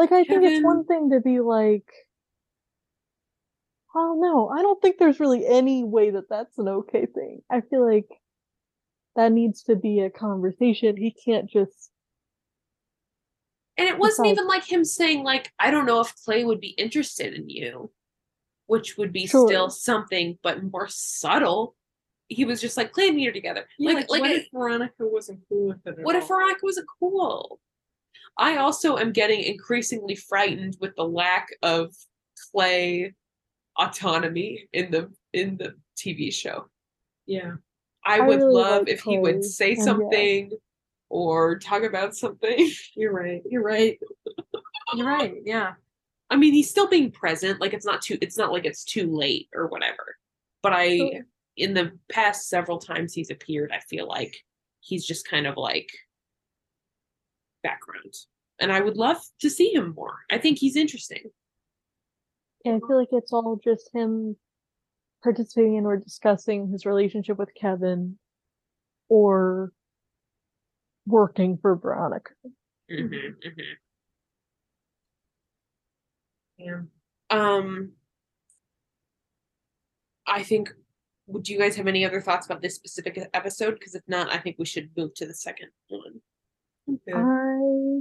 [0.00, 1.84] Like I think it's one thing to be like
[3.94, 7.42] well, no, I don't think there's really any way that that's an okay thing.
[7.50, 8.08] I feel like
[9.16, 10.96] that needs to be a conversation.
[10.96, 11.90] He can't just
[13.76, 16.60] And it wasn't Besides- even like him saying, like, I don't know if Clay would
[16.60, 17.90] be interested in you,
[18.66, 19.48] which would be Sure.
[19.48, 21.74] still something, but more subtle.
[22.28, 23.66] He was just like, Clay and me are together.
[23.78, 25.98] Yeah, like, like, what it- if Veronica wasn't cool with it?
[25.98, 26.26] at what if?
[26.28, 27.58] Veronica wasn't cool?
[28.38, 31.94] I also am getting increasingly frightened with the lack of
[32.50, 33.14] Clay
[33.78, 36.66] autonomy in the in the TV show.
[37.26, 37.54] Yeah.
[38.04, 39.84] I I would really love like if he would say and yeah.
[39.84, 40.50] something
[41.10, 42.70] or talk about something.
[42.96, 43.42] You're right.
[43.48, 43.98] You're right.
[44.94, 45.34] You're right.
[45.44, 45.74] Yeah.
[46.30, 47.60] I mean, he's still being present.
[47.60, 48.16] Like it's not too.
[48.20, 50.16] It's not like it's too late or whatever.
[50.62, 51.26] But I, Sure.
[51.56, 54.36] in the past several times he's appeared, I feel like
[54.80, 55.90] he's just kind of like
[57.62, 58.14] background,
[58.58, 60.18] and I would love to see him more.
[60.30, 61.30] I think he's interesting.
[62.64, 64.36] And I feel like it's all just him
[65.22, 68.18] participating in or discussing his relationship with Kevin
[69.08, 69.72] or
[71.06, 72.32] working for Veronica.
[72.88, 73.60] hmm hmm
[76.58, 76.80] Yeah.
[77.30, 77.92] Um,
[80.26, 80.70] I think.
[81.26, 83.74] Would you guys have any other thoughts about this specific episode?
[83.74, 86.20] Because if not, I think we should move to the second one.
[86.92, 87.12] Okay.
[87.14, 88.00] I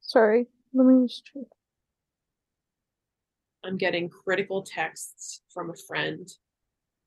[0.00, 1.44] sorry, let me just check.
[3.64, 6.28] I'm getting critical texts from a friend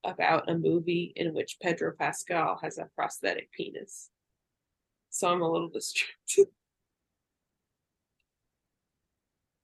[0.06, 4.10] about a movie in which Pedro Pascal has a prosthetic penis.
[5.10, 6.48] So I'm a little distracted.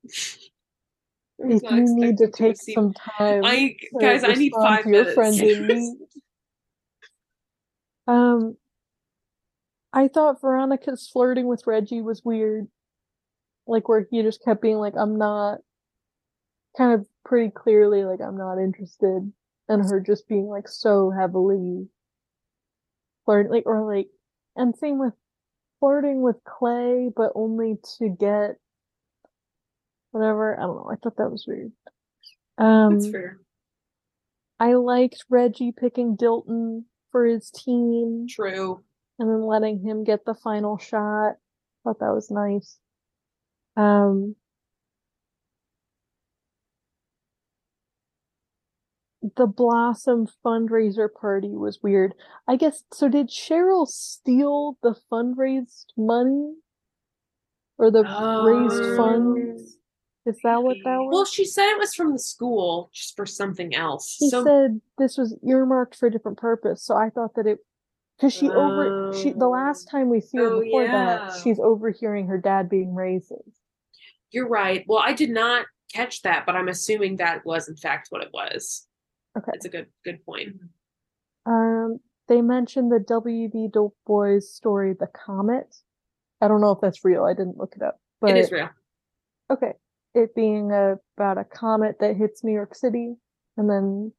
[1.42, 1.62] You
[1.96, 5.14] need to take receive- some time, I guys, I need five to minutes.
[5.14, 5.98] friend in need.
[8.08, 8.58] Um,
[9.92, 12.68] I thought Veronica's flirting with Reggie was weird.
[13.68, 15.60] Like where he just kept being like, "I'm not,"
[16.78, 19.32] kind of pretty clearly like, "I'm not interested,"
[19.68, 21.90] and her just being like so heavily
[23.26, 24.10] flirting, like or like,
[24.56, 25.14] and same with
[25.80, 28.58] flirting with Clay, but only to get
[30.12, 30.58] whatever.
[30.60, 30.90] I don't know.
[30.92, 31.72] I thought that was weird.
[32.58, 33.40] Um, That's fair.
[34.60, 38.84] I liked Reggie picking Dilton for his team True.
[39.20, 41.34] And then letting him get the final shot.
[41.84, 42.78] Thought that was nice.
[43.76, 44.36] Um,
[49.36, 52.14] the Blossom fundraiser party was weird.
[52.48, 53.10] I guess so.
[53.10, 56.56] Did Cheryl steal the fundraised money
[57.78, 59.78] or the raised funds?
[60.26, 61.14] Is that what that was?
[61.14, 64.18] Well, she said it was from the school, just for something else.
[64.20, 67.60] She so said this was earmarked for a different purpose, so I thought that it
[68.20, 69.50] because she over she the Oh.
[69.50, 70.92] last time we see her Oh, before yeah.
[71.30, 73.54] that, she's overhearing her dad being racist.
[74.32, 74.84] you're right.
[74.88, 78.30] Well, I did not catch that, but I'm assuming that was in fact what it
[78.34, 78.88] was.
[79.38, 79.52] Okay.
[79.54, 80.56] It's a good good point.
[81.46, 83.70] Um, they mentioned the W.B.
[83.74, 85.74] Du Bois story, The Comet.
[86.42, 87.24] I don't know if that's real.
[87.26, 88.70] I didn't look it up, but it is real.
[89.52, 89.74] okay,
[90.14, 93.16] it being a, about a comet that hits New York City,
[93.58, 94.12] and then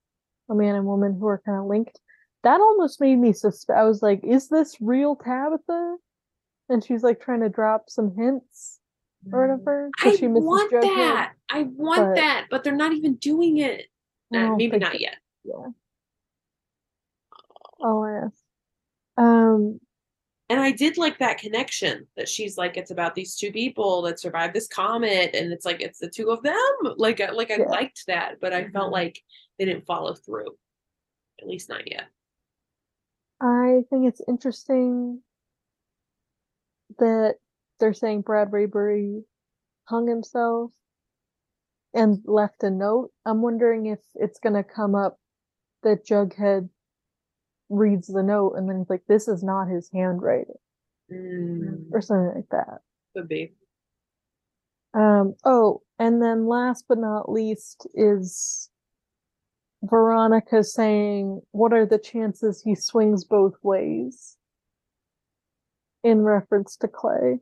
[0.51, 2.01] a man and woman who are kind of linked.
[2.43, 3.79] That almost made me suspect.
[3.79, 5.97] I was like, "Is this real Tabitha?"
[6.69, 8.79] And she's like trying to drop some hints
[9.33, 9.91] or whatever.
[10.03, 10.81] I she want Jughead.
[10.83, 11.33] that.
[11.51, 13.87] I want but- that, but they're not even doing it.
[14.33, 15.17] I Uh, maybe not yet.
[15.45, 15.67] Yeah.
[17.83, 18.37] I'll ask.
[19.17, 19.81] Um,
[20.49, 24.21] and I did like that connection that she's like, it's about these two people that
[24.21, 26.57] survived this comet, and it's like it's the two of them.
[26.97, 27.65] Like, I like I Yeah.
[27.69, 28.93] liked that, but I felt Mhm.
[28.93, 29.23] like
[29.59, 30.57] they didn't follow through.
[31.41, 32.09] At least not yet.
[33.41, 35.23] I think it's interesting
[36.99, 37.37] that
[37.81, 39.25] they're saying Brad Rayberry
[39.87, 40.73] hung himself
[41.95, 43.11] and left a note.
[43.27, 45.19] I'm wondering if it's gonna come up
[45.83, 46.71] that Jughead
[47.71, 50.57] reads the note and then he's like, "This is not his handwriting,"
[51.13, 52.83] Mm, or something like that.
[53.17, 53.55] could be.
[54.95, 58.70] Um, oh, and then last but not least is
[59.83, 64.37] Veronica saying, What are the chances he swings both ways?
[66.03, 67.41] In reference to Clay.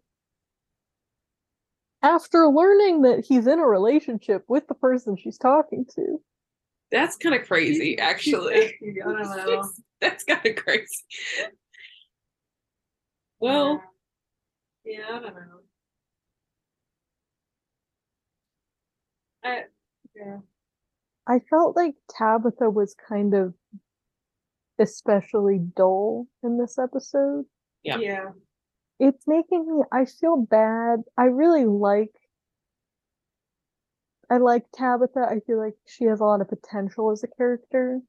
[2.03, 6.21] After learning that he's in a relationship with the person she's talking to.
[6.91, 8.69] That's kind of crazy, actually.
[8.81, 9.69] she's- I don't know.
[10.01, 10.87] That's kind of crazy.
[13.41, 13.83] Well,
[14.85, 15.61] yeah, I don't know.
[19.45, 19.63] I
[20.17, 20.39] yeah.
[21.29, 23.55] I felt like Tabitha was kind of
[24.79, 27.45] especially dull in this episode.
[27.83, 27.99] Yeah.
[27.99, 28.31] Yeah.
[28.99, 31.01] it's making me I feel bad.
[31.17, 32.15] I really like
[34.31, 35.21] I like Tabitha.
[35.21, 38.01] I feel like she has a lot of potential as a character.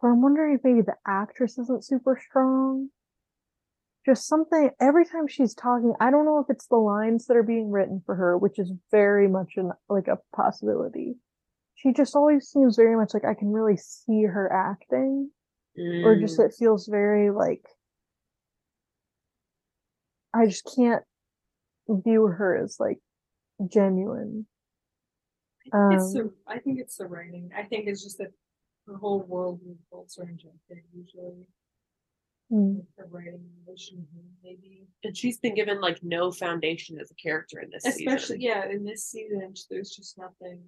[0.00, 2.90] But I'm wondering if maybe the actress isn't super strong.
[4.06, 7.42] Just something every time she's talking, I don't know if it's the lines that are
[7.42, 11.16] being written for her, which is very much an like a possibility.
[11.84, 15.30] She just always seems very much like I can really see her acting
[15.76, 17.62] or just mm, it feels very like
[20.32, 21.02] I just can't
[21.86, 23.00] view her as like
[23.68, 24.46] genuine.
[25.66, 27.50] I think it's Um, the I think it's the writing.
[27.54, 28.32] I think it's just that
[28.86, 31.46] her whole world revolves around Jughead usually.
[32.50, 34.06] mm, Like her writing relation
[34.42, 34.86] maybe.
[35.02, 38.40] and she's been given like no foundation as a character in this Especially season.
[38.40, 40.62] yeah, in this season there's just nothing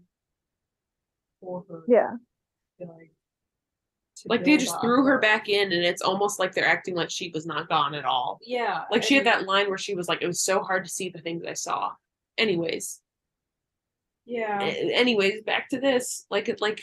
[1.47, 1.83] for her.
[1.89, 2.13] Yeah,
[2.81, 3.13] like
[4.25, 7.11] Like they just off threw her back in, and it's almost like they're acting like
[7.11, 8.39] she was not gone at all.
[8.45, 8.85] Yeah.
[8.91, 11.09] Like she had that line where she was like, "It was so hard to see
[11.11, 11.93] the things I saw."
[12.39, 13.01] Anyways,
[14.25, 14.61] Yeah.
[14.63, 16.27] a- anyways, back to this.
[16.31, 16.81] Like it, like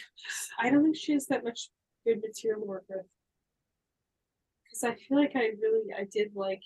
[0.59, 1.69] I don't think she has that much
[2.05, 3.05] good material to work with.
[4.65, 6.61] Because I feel like I really, I did like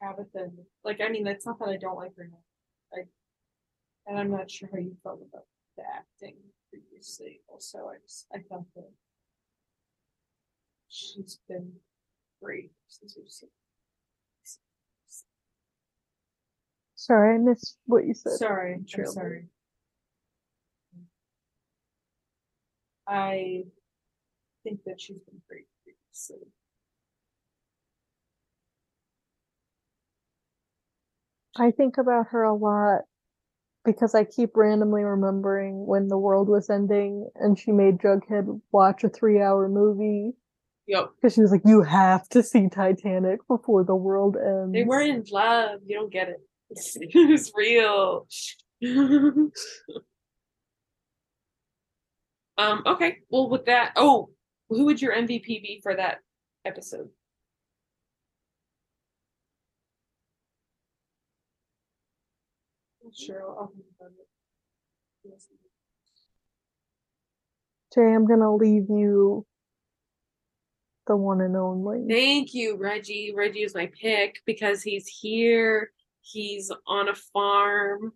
[0.00, 0.50] Tabitha.
[0.84, 2.42] Like, I mean, that's not that I don't like her now.
[2.94, 3.04] I,
[4.06, 5.44] and I'm not sure how you felt about
[5.76, 6.36] the acting
[6.72, 7.40] previously.
[7.48, 8.90] Also, I just, I thought that
[10.88, 11.72] she's been
[12.42, 13.50] great since we've seen.
[16.94, 18.32] sorry, I missed what you said.
[18.32, 19.46] Sorry, I'm sorry.
[23.06, 23.64] I
[24.62, 26.48] think that she's been great previously.
[31.56, 33.02] I think about her a lot
[33.84, 39.04] because I keep randomly remembering when the world was ending and she made Jughead watch
[39.04, 40.32] a three-hour movie
[40.86, 41.10] Yep.
[41.16, 45.00] because she was like, "You have to see Titanic before the world ends." They were
[45.00, 45.80] in love.
[45.86, 46.40] You don't get it.
[47.14, 48.26] It was real.
[52.58, 53.18] um, okay.
[53.30, 54.30] Well with that oh,
[54.68, 56.18] who would your MVP be for that
[56.64, 57.08] episode?
[63.14, 64.26] Sure, I'll think about it.
[65.24, 65.46] Yes.
[67.94, 69.46] Jay, I'm gonna leave you
[71.06, 72.06] the one and only.
[72.08, 73.32] Thank you, Reggie.
[73.34, 75.92] Reggie is my pick because he's here.
[76.20, 78.12] He's on a farm.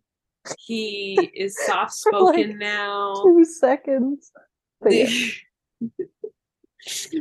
[0.59, 3.15] He is soft spoken like now.
[3.23, 4.31] Two seconds.
[4.81, 5.09] But yeah.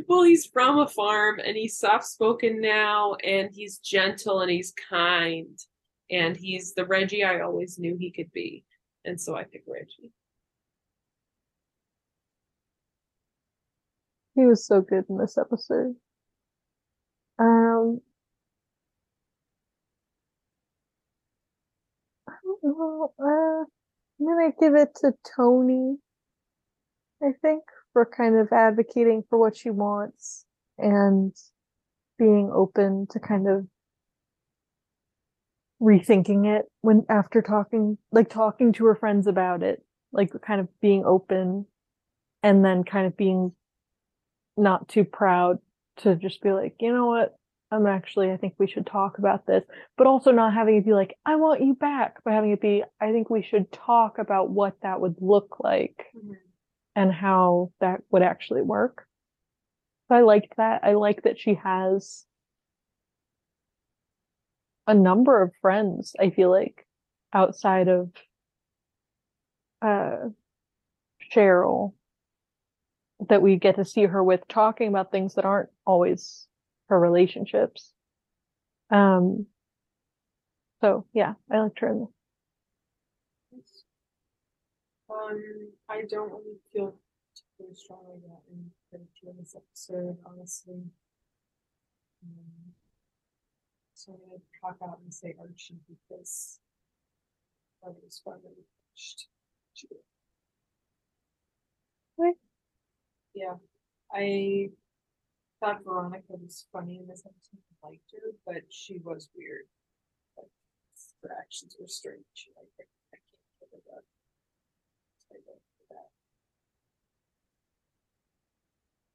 [0.08, 4.72] well, he's from a farm and he's soft spoken now and he's gentle and he's
[4.88, 5.58] kind.
[6.10, 8.64] And he's the Reggie I always knew he could be.
[9.04, 10.12] And so I pick Reggie.
[14.34, 15.96] He was so good in this episode.
[17.38, 18.00] Um,
[22.28, 23.12] I don't know.
[23.18, 23.64] Uh,
[24.20, 25.96] I'm gonna give it to Toni.
[27.22, 30.44] I think for kind of advocating for what she wants
[30.76, 31.34] and
[32.18, 33.66] being open to kind of
[35.80, 40.68] rethinking it when after talking, like talking to her friends about it, like kind of
[40.80, 41.66] being open
[42.42, 43.52] and then kind of being
[44.56, 45.58] not too proud
[45.98, 47.36] to just be like, you know what?
[47.70, 49.64] I'm actually, I think we should talk about this,
[49.98, 52.84] but also not having it be like, I want you back, but having it be,
[53.00, 56.36] I think we should talk about what that would look like Mhm.
[56.94, 59.06] and how that would actually work.
[60.08, 60.84] So I liked that.
[60.84, 62.24] I like that she has
[64.86, 66.86] a number of friends, I feel like,
[67.32, 68.10] outside of
[69.82, 70.30] uh
[71.32, 71.92] Cheryl
[73.28, 76.46] that we get to see her with talking about things that aren't always
[76.88, 77.92] her relationships.
[78.90, 79.46] Um
[80.80, 83.84] so yeah, I liked her in this.
[85.08, 86.94] Um, I don't really feel
[87.34, 88.70] particularly strongly about any
[89.26, 90.82] in this episode, honestly.
[92.22, 92.74] Um,
[93.96, 96.60] so I'm gonna talk out and say Archie because
[97.82, 99.28] I was fun that we finished.
[102.20, 102.32] Okay.
[103.34, 103.54] Yeah,
[104.12, 104.68] I
[105.60, 107.62] thought Veronica was funny in this episode.
[107.82, 109.64] I liked her, but she was weird.
[110.36, 110.50] Like
[111.22, 112.50] her actions were strange.
[112.54, 112.84] Like I,
[113.14, 114.04] I can't get it up.
[115.18, 116.08] So I don't do that.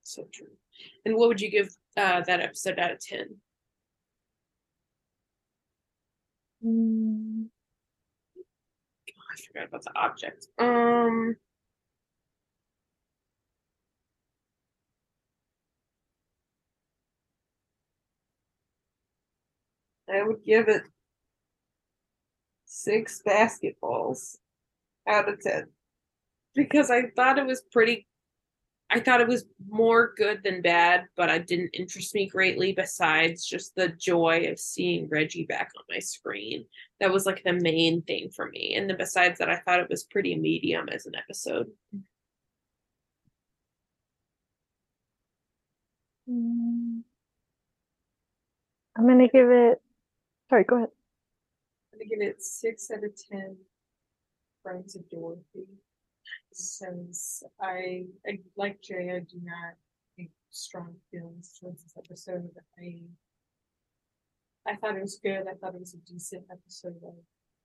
[0.02, 0.58] So true.
[1.06, 3.36] And what would you give uh, that episode out of 10?
[6.64, 7.50] Mm,
[9.32, 10.48] I forgot about the object.
[10.60, 11.36] Um,
[20.08, 20.84] I would give it
[22.66, 24.38] six basketballs
[25.08, 25.70] out of 10
[26.56, 28.08] because I thought it was pretty.
[28.94, 32.74] I thought it was more good than bad, but it didn't interest me greatly.
[32.74, 36.66] Besides just the joy of seeing Reggie back on my screen,
[37.00, 38.76] that was like the main thing for me.
[38.76, 41.68] And then besides that, I thought it was pretty medium as an episode.
[46.30, 47.02] mm.
[48.98, 49.82] I'm gonna give it
[50.50, 50.90] sorry, go ahead.
[51.94, 53.56] I'm gonna give it six out of ten.
[54.64, 55.66] Friends of Dorothy.
[56.54, 59.76] Since I, I like Jay, I do not
[60.20, 62.50] have strong feelings towards this episode.
[62.80, 63.02] I
[64.68, 65.48] I thought it was good.
[65.48, 67.16] I thought it was a decent episode of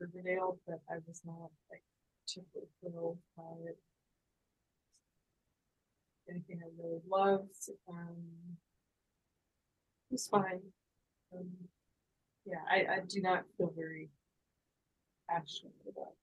[0.01, 1.83] Riverdale, but I was not like
[2.25, 3.79] particularly thrilled by it.
[6.29, 8.17] Anything I really loved, um,
[10.11, 10.61] it was fine.
[11.33, 11.51] Um,
[12.45, 14.09] yeah, I, I do not feel very
[15.29, 16.14] passionate about.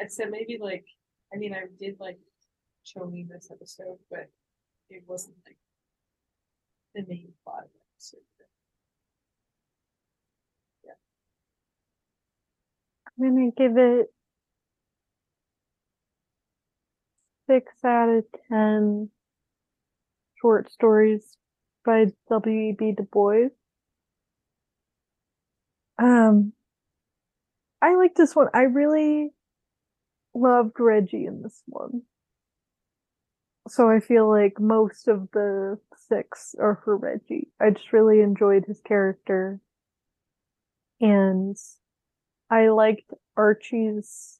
[0.00, 0.84] I'd say maybe like,
[1.32, 2.18] I mean, I did like
[2.84, 4.30] show me this episode, but
[4.90, 5.58] it wasn't like
[6.94, 8.20] the main plot of the episode.
[10.84, 10.92] Yeah.
[13.18, 14.12] I'm gonna give it
[17.46, 19.10] six out of ten
[20.40, 21.36] short stories
[21.84, 22.92] by W.E.B.
[22.92, 23.48] Du Bois.
[25.98, 26.52] Um,
[27.82, 28.48] I like this one.
[28.54, 29.30] I really
[30.38, 32.02] loved Reggie in this one.
[33.68, 35.78] So I feel like most of the
[36.08, 37.48] six are for Reggie.
[37.60, 39.60] I just really enjoyed his character.
[41.00, 41.56] And
[42.50, 44.38] I liked Archie's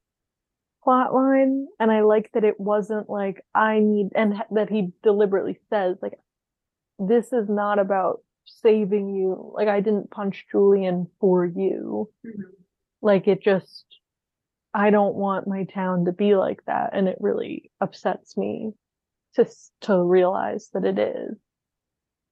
[0.83, 5.59] plot line and I liked that it wasn't like I need and that he deliberately
[5.69, 6.19] says like
[6.99, 9.53] this is not about saving you.
[9.55, 12.11] Like I didn't punch Julian for you.
[12.27, 12.43] Mm-hmm.
[13.03, 13.85] Like it just
[14.75, 18.73] I don't want my town to be like that and it really upsets me
[19.35, 19.47] to
[19.83, 21.37] to realize that it is.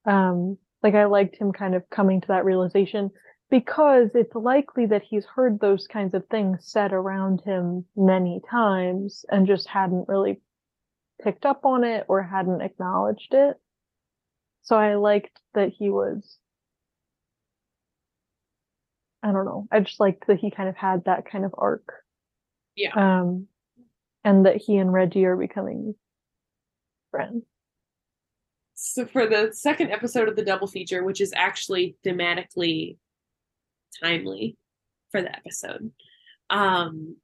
[0.05, 3.11] Um like I liked him kind of coming to that realization
[3.49, 9.25] because it's likely that he's heard those kinds of things said around him many times
[9.29, 10.41] and just hadn't really
[11.23, 13.57] picked up on it or hadn't acknowledged it.
[14.63, 16.37] So I liked that he was
[19.23, 19.67] I don't know.
[19.71, 21.91] I just liked that he kind of had that kind of arc.
[22.77, 22.93] Yeah.
[22.95, 23.47] Um
[24.23, 25.95] and that he and Reggie are becoming
[27.11, 27.43] friends.
[28.79, 32.97] So for the second episode of the double feature, which is actually thematically
[34.03, 34.55] timely
[35.11, 35.91] for the episode,
[36.51, 37.15] um,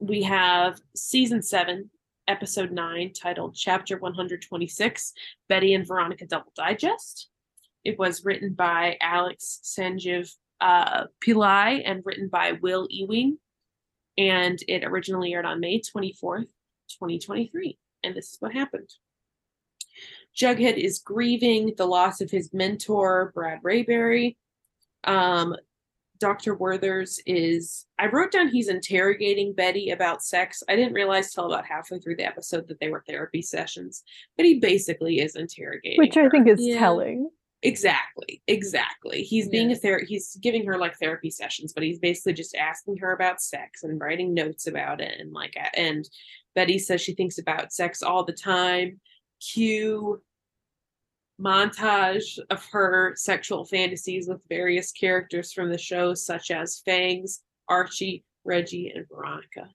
[0.00, 1.90] we have season seven,
[2.28, 5.12] episode nine, titled Chapter 126
[5.48, 7.30] Betty and Veronica Double Digest.
[7.84, 10.30] It was written by Alex Sanjiv
[10.60, 13.38] uh, Pillai and written by Will Ewing.
[14.18, 16.48] And it originally aired on May 24th,
[16.90, 17.78] 2023.
[18.04, 18.90] And this is what happened.
[20.36, 24.36] Jughead is grieving the loss of his mentor, Brad Rayberry.
[25.04, 25.54] Um,
[26.20, 26.56] Dr.
[26.56, 30.62] Werthers is, I wrote down he's interrogating Betty about sex.
[30.68, 34.04] I didn't realize till about halfway through the episode that they were therapy sessions,
[34.36, 35.98] but he basically is interrogating.
[35.98, 36.30] Which I her.
[36.30, 36.78] think is Yeah.
[36.78, 37.28] telling.
[37.64, 39.22] Exactly, exactly.
[39.22, 39.76] He's being Yeah.
[39.76, 43.40] a ther- he's giving her like therapy sessions, but he's basically just asking her about
[43.40, 46.08] sex and writing notes about it and like and
[46.54, 49.00] Betty says she thinks about sex all the time.
[49.40, 50.20] Cue
[51.40, 58.24] montage of her sexual fantasies with various characters from the show, such as Fangs, Archie,
[58.44, 59.70] Reggie, and Veronica.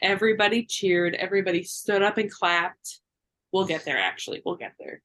[0.00, 3.00] Everybody cheered, everybody stood up and clapped.
[3.52, 5.00] We'll get there, actually, we'll get there.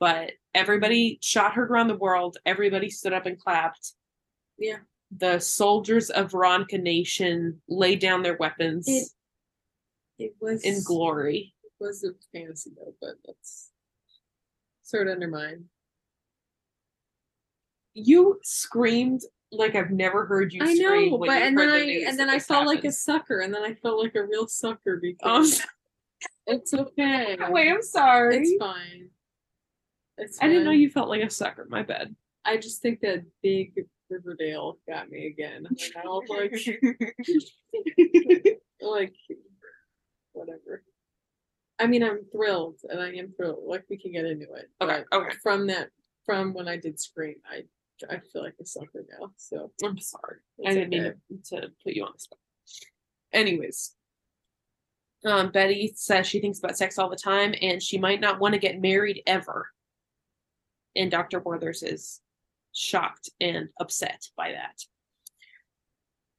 [0.00, 3.92] But everybody shot her around the world, everybody stood up and clapped.
[4.58, 4.78] Yeah.
[5.16, 9.08] The soldiers of Veronica Nation laid down their weapons It-
[10.18, 11.54] It was in glory.
[11.64, 13.70] It was a fantasy though, but that's
[14.82, 15.68] sort of undermined.
[17.94, 19.22] You screamed
[19.52, 21.10] like I've never heard you I scream.
[21.12, 21.74] know, but and then the
[22.06, 24.24] I and then I this felt like a sucker, and then I felt like a
[24.24, 25.62] real sucker Oh, because
[26.46, 27.36] it's okay.
[27.50, 28.38] wait, I'm sorry.
[28.38, 29.10] It's fine.
[30.18, 30.80] It's I didn't know fine.
[30.80, 31.66] you felt like a sucker.
[31.68, 32.14] My bad.
[32.44, 33.72] I just think that big
[34.10, 35.66] Riverdale got me again.
[35.66, 35.80] And
[36.28, 36.52] like,
[38.80, 39.14] like
[40.32, 40.82] whatever.
[41.78, 43.64] I mean, I'm thrilled, and I am thrilled.
[43.66, 44.70] Like we can get into it.
[44.80, 45.34] Okay, but okay.
[45.42, 45.88] From that,
[46.24, 47.62] from when I did Scream, I
[48.08, 49.32] I feel like a sucker now.
[49.36, 50.38] So I'm sorry.
[50.64, 51.14] I It's didn't mean
[51.50, 52.38] to put you on the spot.
[53.32, 53.94] Anyways,
[55.24, 58.54] um, Betty says she thinks about sex all the time, and she might not want
[58.54, 59.68] to get married ever.
[60.96, 61.40] And Dr.
[61.40, 62.20] Werther's is
[62.72, 64.80] shocked and upset by that.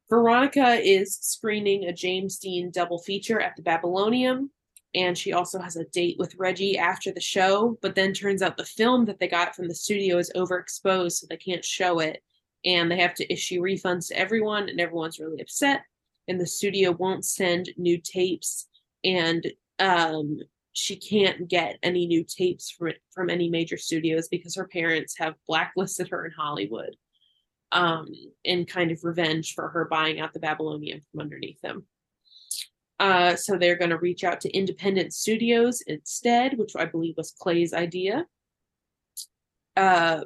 [0.10, 4.52] Veronica is screening a James Dean double feature at the Babylonium,
[4.94, 7.78] and she also has a date with Reggie after the show.
[7.82, 11.28] But then turns out the film that they got from the studio is overexposed, so
[11.28, 12.22] they can't show it,
[12.64, 15.82] and they have to issue refunds to everyone, and everyone's really upset.
[16.28, 18.68] And the studio won't send new tapes,
[19.04, 19.46] and
[19.80, 20.40] um,
[20.76, 25.34] she can't get any new tapes from from any major studios because her parents have
[25.48, 26.96] blacklisted her in Hollywood
[27.72, 28.08] um,
[28.44, 31.86] in kind of revenge for her buying out the Babylonium from underneath them.
[33.00, 37.32] Uh, so they're going to reach out to independent studios instead, which I believe was
[37.32, 38.26] Clay's idea.
[39.78, 40.22] Uh,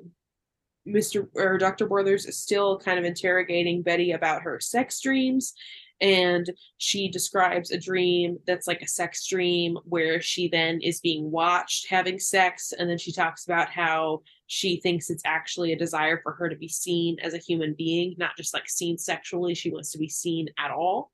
[0.88, 1.28] Mr.
[1.36, 1.88] or Dr.
[1.88, 5.54] Werther's is still kind of interrogating Betty about her sex dreams,
[6.02, 11.30] and she describes a dream that's like a sex dream where she then is being
[11.30, 16.20] watched having sex, and then she talks about how she thinks it's actually a desire
[16.24, 19.54] for her to be seen as a human being, not just like seen sexually.
[19.54, 21.12] She wants to be seen at all.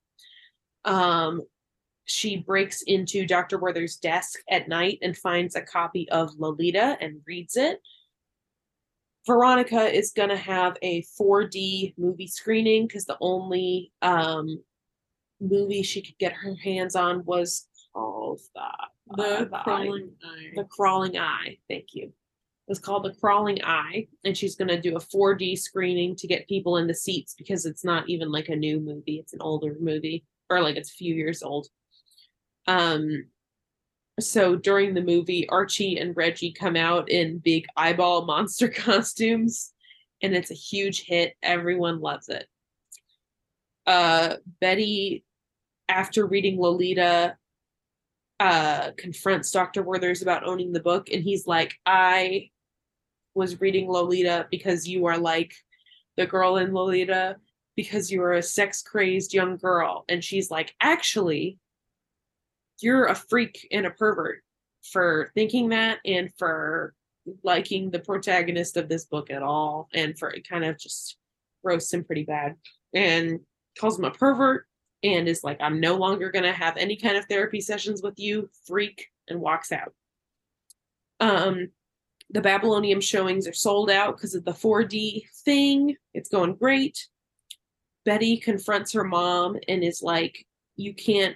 [0.86, 1.42] Um,
[2.06, 3.58] she breaks into Dr.
[3.58, 7.82] Werther's desk at night and finds a copy of Lolita and reads it.
[9.26, 14.64] Veronica is going to have a 4D movie screening because the only um,
[15.42, 20.12] movie she could get her hands on was called the, the uh, the Eye- crawling
[20.24, 20.52] eye.
[20.56, 22.12] the crawling eye thank you.
[22.68, 26.48] It's called the crawling eye and she's going to do a 4d screening to get
[26.48, 29.76] people in the seats because it's not even like a new movie it's an older
[29.80, 31.68] movie or like it's a few years old.
[32.68, 33.26] Um
[34.20, 39.74] so during the movie archie and reggie come out in big eyeball monster costumes
[40.24, 42.48] and it's a huge hit everyone loves it
[43.88, 45.24] uh betty
[45.88, 47.38] after reading lolita
[48.40, 49.84] uh confronts Dr.
[49.84, 52.50] Werther's about owning the book and he's like I
[53.34, 55.54] was reading Lolita because you are like
[56.18, 57.36] the girl in Lolita
[57.76, 61.60] because you are a sex crazed young girl and she's like actually
[62.82, 64.42] you're a freak and a pervert
[64.92, 66.94] for thinking that and for
[67.44, 71.18] liking the protagonist of this book at all and for it kind of just
[71.64, 72.56] roasts him pretty bad
[72.94, 73.40] and
[73.78, 74.66] calls him a pervert
[75.04, 78.18] and is like, I'm no longer going to have any kind of therapy sessions with
[78.18, 79.94] you, freak, and walks out.
[81.20, 81.70] Um,
[82.30, 85.96] the Babylonium showings are sold out because of the 4D thing.
[86.14, 87.08] It's going great.
[88.04, 90.46] Betty confronts her mom and is like,
[90.76, 91.36] You can't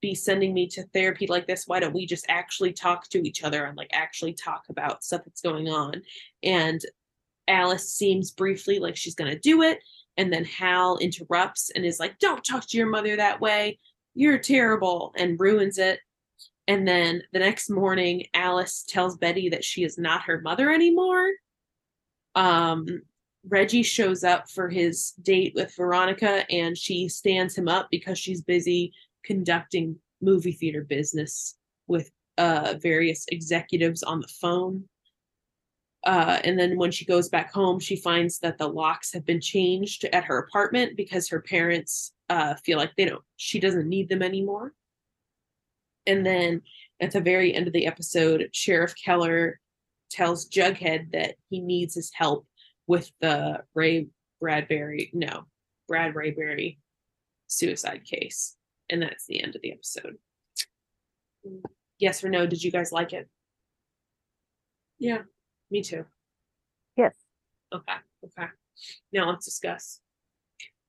[0.00, 1.66] be sending me to therapy like this.
[1.66, 5.22] Why don't we just actually talk to each other and like actually talk about stuff
[5.24, 6.02] that's going on?
[6.42, 6.80] And
[7.48, 9.78] Alice seems briefly like she's going to do it.
[10.16, 13.78] And then Hal interrupts and is like, Don't talk to your mother that way.
[14.14, 16.00] You're terrible, and ruins it.
[16.68, 21.30] And then the next morning, Alice tells Betty that she is not her mother anymore.
[22.34, 22.86] Um,
[23.48, 28.42] Reggie shows up for his date with Veronica, and she stands him up because she's
[28.42, 28.92] busy
[29.24, 31.56] conducting movie theater business
[31.88, 34.84] with uh, various executives on the phone.
[36.04, 39.40] Uh, and then when she goes back home, she finds that the locks have been
[39.40, 44.08] changed at her apartment because her parents uh, feel like they don't, she doesn't need
[44.08, 44.72] them anymore.
[46.06, 46.62] And then
[47.00, 49.60] at the very end of the episode, Sheriff Keller
[50.10, 52.46] tells Jughead that he needs his help
[52.86, 54.08] with the Ray
[54.40, 55.44] Bradbury, no,
[55.86, 56.78] Brad Rayberry
[57.46, 58.56] suicide case.
[58.90, 60.16] And that's the end of the episode.
[61.98, 62.46] Yes or no?
[62.46, 63.28] Did you guys like it?
[64.98, 65.22] Yeah.
[65.72, 66.04] Me too.
[66.98, 67.14] Yes.
[67.72, 67.94] Okay.
[68.22, 68.48] Okay.
[69.10, 70.00] Now let's discuss.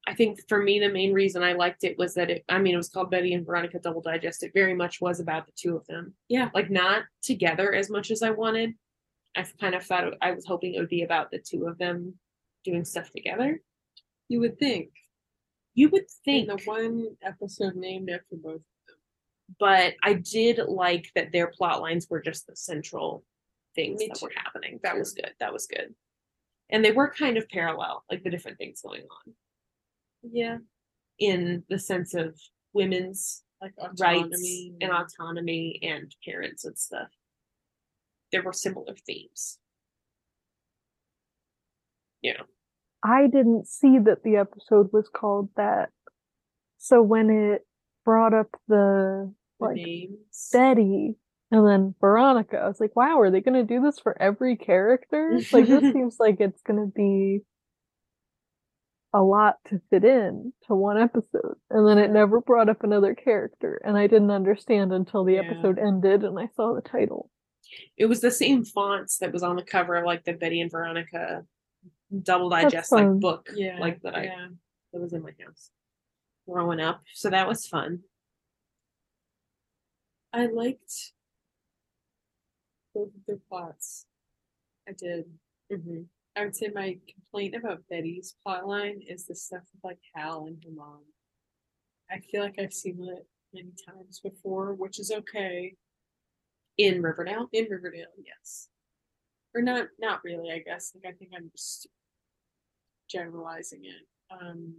[0.06, 2.74] I think for me, the main reason I liked it was that it, I mean,
[2.74, 4.44] it was called Betty and Veronica Double Digest.
[4.44, 6.16] It very much was about the two of them.
[6.28, 6.50] Yeah.
[6.54, 8.74] Like, not together as much as I wanted.
[9.38, 12.16] I kind of thought I was hoping it would be about the two of them
[12.66, 13.62] doing stuff together.
[14.28, 14.90] You would think.
[15.76, 18.56] You would In think, the one episode named after both.
[18.56, 18.98] Of them.
[19.58, 23.24] But I did like that their plot lines were just the central
[23.76, 24.80] things Me that were happening.
[24.84, 25.32] That was good.
[25.40, 25.94] That was good.
[26.70, 29.34] And they were kind of parallel, like the different things going on
[30.24, 30.58] Yeah.
[31.20, 32.40] in the sense of
[32.74, 34.44] women's Like rights
[34.82, 37.10] and autonomy and parents and stuff.
[38.32, 39.60] There were similar themes.
[42.22, 42.42] Yeah.
[43.04, 45.90] I didn't see that the episode was called that.
[46.78, 47.66] So when it
[48.06, 50.50] brought up the the like names.
[50.52, 51.16] Betty
[51.54, 55.40] and then Veronica, I was like, wow, are they gonna do this for every character?
[55.52, 57.42] Like this seems like it's gonna be
[59.14, 61.56] a lot to fit in to one episode.
[61.70, 65.42] And then it never brought up another character, and I didn't understand until the Yeah.
[65.42, 67.30] episode ended and I saw the title.
[67.98, 70.72] It was the same fonts that was on the cover of like the Betty and
[70.72, 71.46] Veronica
[72.24, 73.78] double digest like book Yeah.
[73.80, 74.48] like that I yeah.
[74.92, 75.70] that was in my house
[76.50, 77.04] growing up.
[77.14, 78.00] So that was fun.
[80.34, 81.14] I liked
[82.94, 84.06] both of their plots.
[84.88, 85.26] I did.
[85.72, 86.04] hmm
[86.36, 90.58] I would say my complaint about Betty's plotline is the stuff with like Hal and
[90.64, 91.02] her mom.
[92.10, 95.76] I feel like I've seen it many times before, which is okay.
[96.80, 97.50] In Riverdale.
[97.54, 98.70] In Riverdale, yes.
[99.54, 100.92] Or not not really, I guess.
[100.96, 101.88] Like I think I'm just
[103.10, 104.08] generalizing it.
[104.32, 104.74] Um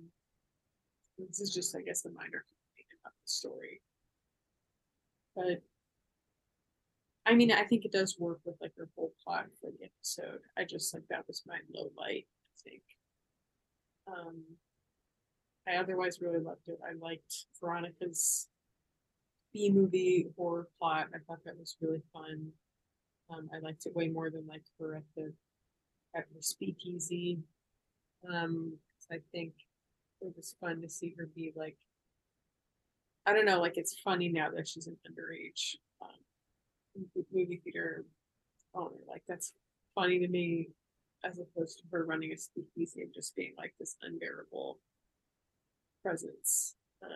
[1.19, 3.81] this is just I guess a minor complaint about the story.
[5.37, 5.63] But
[7.27, 10.41] I mean I think it does work with like her whole plot for the episode.
[10.57, 12.83] I just like that was my low light, I think.
[14.07, 14.43] Um
[15.67, 16.79] I otherwise really loved it.
[16.87, 18.49] I liked Veronica's
[19.53, 21.09] B movie horror plot.
[21.15, 22.51] I thought that was really fun.
[23.31, 25.33] Um, I liked it way more than like her at the
[26.15, 27.39] at the speakeasy.
[28.31, 28.75] Um,
[29.11, 29.55] I think
[30.21, 31.77] it was fun to see her be like
[33.27, 36.11] I don't know, like it's funny now that she's an underage um,
[37.33, 38.05] movie theater
[38.75, 38.97] owner.
[39.09, 39.53] Like that's
[39.95, 40.69] funny to me
[41.25, 44.79] as opposed to her running a speakeasy and just being like this unbearable
[46.03, 46.75] presence.
[47.03, 47.11] Um,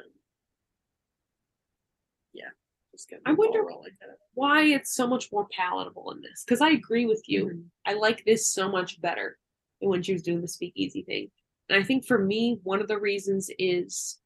[2.32, 2.48] yeah,
[2.92, 3.92] just getting I wonder- rolling.
[4.34, 6.44] Why it's so much more palatable in this?
[6.44, 7.46] Because I agree with you.
[7.46, 7.70] Mhm.
[7.84, 9.38] I like this so much better
[9.80, 11.30] than when she was doing the speakeasy thing.
[11.68, 14.20] And I think for me, one of the reasons is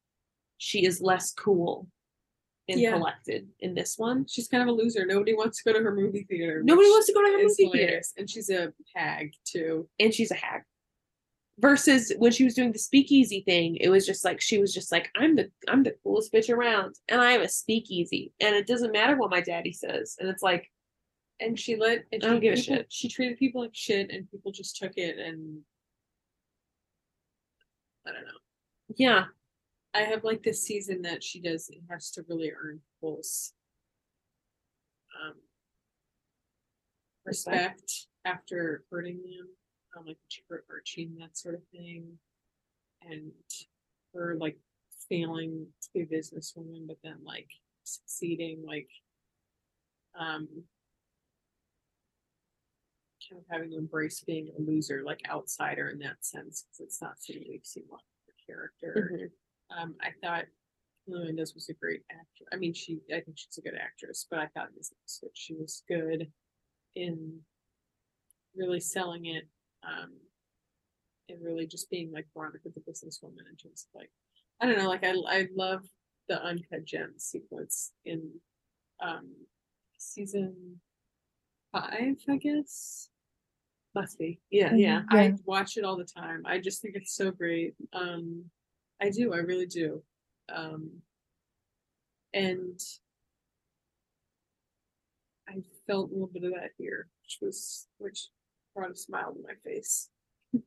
[0.57, 1.89] she is less cool
[2.69, 2.91] and Yeah.
[2.93, 4.25] collected in this one.
[4.27, 5.05] She's kind of a loser.
[5.05, 6.61] Nobody wants to go to her movie theater.
[6.63, 8.01] Nobody wants to go to her movie theater.
[8.17, 9.89] And she's a hag too.
[9.99, 10.61] and she's a hag.
[11.59, 14.91] Versus when she was doing the speakeasy thing, it was just like she was just
[14.91, 18.65] like, I'm the I'm the coolest bitch around, and I have a speakeasy, and it
[18.65, 20.71] doesn't matter what my daddy says, and it's like,
[21.39, 22.85] And she let and I don't she, give a shit.
[22.89, 25.61] She treated people like shit and people just took it and
[28.07, 28.39] I don't know.
[28.95, 29.25] yeah,
[29.93, 33.53] I have like this season that she does it has to really earn people's
[35.23, 35.35] um
[37.25, 37.73] Respect.
[37.81, 39.47] respect after hurting them.
[39.97, 42.17] Um like when she hurt Archie and that sort of thing.
[43.01, 43.31] And
[44.13, 44.57] her like
[45.09, 47.49] failing to be a businesswoman but then like
[47.83, 48.89] succeeding like
[50.19, 50.47] um
[53.29, 57.01] kind of having to embrace being a loser, like outsider in that sense, because it's
[57.01, 58.33] not something we've seen a lot of her
[58.81, 59.11] character.
[59.13, 59.42] Mhm.
[59.77, 60.45] Um, I thought
[61.07, 62.45] Mendes was a great actor.
[62.51, 65.31] I mean, she, I think she's a good actress, but I thought in this episode
[65.33, 66.27] she was good
[66.95, 67.39] in
[68.55, 69.47] really selling it,
[69.83, 70.11] um,
[71.29, 74.11] and really just being like Veronica the businesswoman in terms of like,
[74.61, 75.81] I don't know, like I, I love
[76.29, 78.29] the uncut gem sequence in,
[79.01, 79.31] um,
[79.97, 80.79] season
[81.71, 83.09] five, I guess.
[83.95, 84.39] Must be.
[84.49, 85.03] Yeah, yeah.
[85.11, 85.17] yeah.
[85.19, 86.43] I watch it all the time.
[86.45, 87.75] I just think it's so great.
[87.93, 88.45] Um,
[89.01, 89.33] I do.
[89.33, 90.01] I really do.
[90.53, 90.89] Um,
[92.33, 92.79] and
[95.47, 95.55] I
[95.87, 98.27] felt a little bit of that here, which was which
[98.75, 100.09] brought a smile to my face.
[100.55, 100.59] I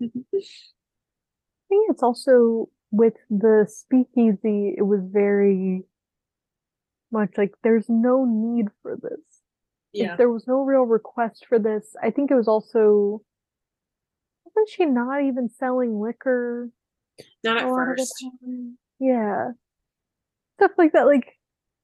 [1.69, 5.83] think it's also with the speakeasy, it was very
[7.11, 9.11] much like there's no need for this.
[9.13, 9.21] Like,
[9.93, 11.97] Yeah, there was no real request for this.
[12.03, 13.23] I think it was also
[14.45, 16.71] wasn't she not even selling liquor
[17.45, 18.25] not at oh, a lot of the first.
[18.99, 19.51] Yeah.
[20.59, 21.07] Stuff like that.
[21.07, 21.39] Like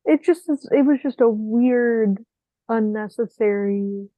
[0.05, 2.25] it just is, it was just a weird,
[2.69, 4.09] unnecessary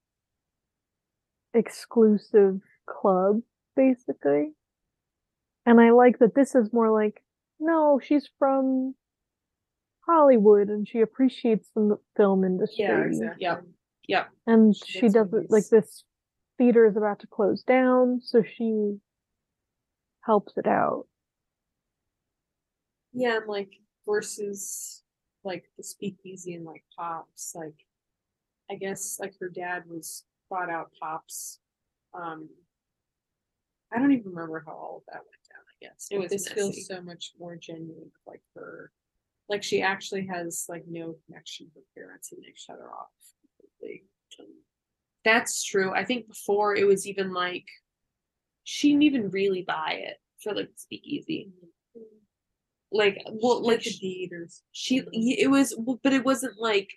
[1.52, 3.40] exclusive club,
[3.76, 4.52] basically.
[5.66, 7.22] And I like that this is more like,
[7.58, 8.94] no, she's from
[10.06, 12.84] Hollywood and she appreciates the film industry.
[12.84, 13.36] Yeah, exactly.
[13.40, 13.64] Yep.
[14.08, 14.28] Yep.
[14.46, 16.04] And She she doesn't like this
[16.58, 18.98] theater is about to close down, so she
[20.24, 21.06] helps it out.
[23.12, 23.72] Yeah, and like
[24.06, 25.02] versus
[25.44, 27.74] like the speakeasy and like pops, like
[28.70, 31.60] I guess like her dad was bought out pops.
[32.12, 32.48] Um
[33.92, 36.08] I don't even remember how all of that went down, I guess.
[36.10, 36.54] It but was this messy.
[36.60, 38.90] feels so much more genuine like her
[39.48, 43.08] like she actually has like no connection with her parents and they've shut her off
[43.60, 44.04] completely.
[45.24, 45.92] That's true.
[45.92, 47.66] I think before it was even like
[48.64, 51.50] she didn't even really buy it for like speakeasy.
[52.90, 56.58] Like well, she like got the sh- deed or she it was but it wasn't
[56.58, 56.90] like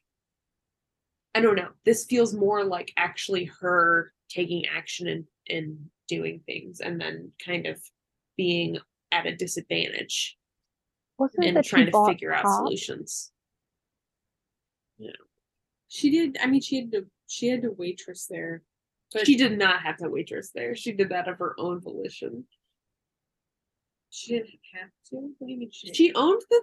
[1.36, 1.70] I don't know.
[1.86, 7.68] This feels more like actually her taking action and and doing things and then kind
[7.68, 7.82] of
[8.38, 8.78] being
[9.12, 10.38] at a disadvantage
[11.18, 12.66] Wasn't and trying to bought figure out Pop?
[12.66, 13.32] solutions.
[14.98, 15.12] Yeah,
[15.90, 18.64] she did I mean she had to she had to waitress there.
[19.14, 20.76] But she did not have to waitress there.
[20.76, 22.46] She did that of her own volition.
[24.10, 25.16] she didn't have to.
[25.38, 26.62] What do you mean she She owned the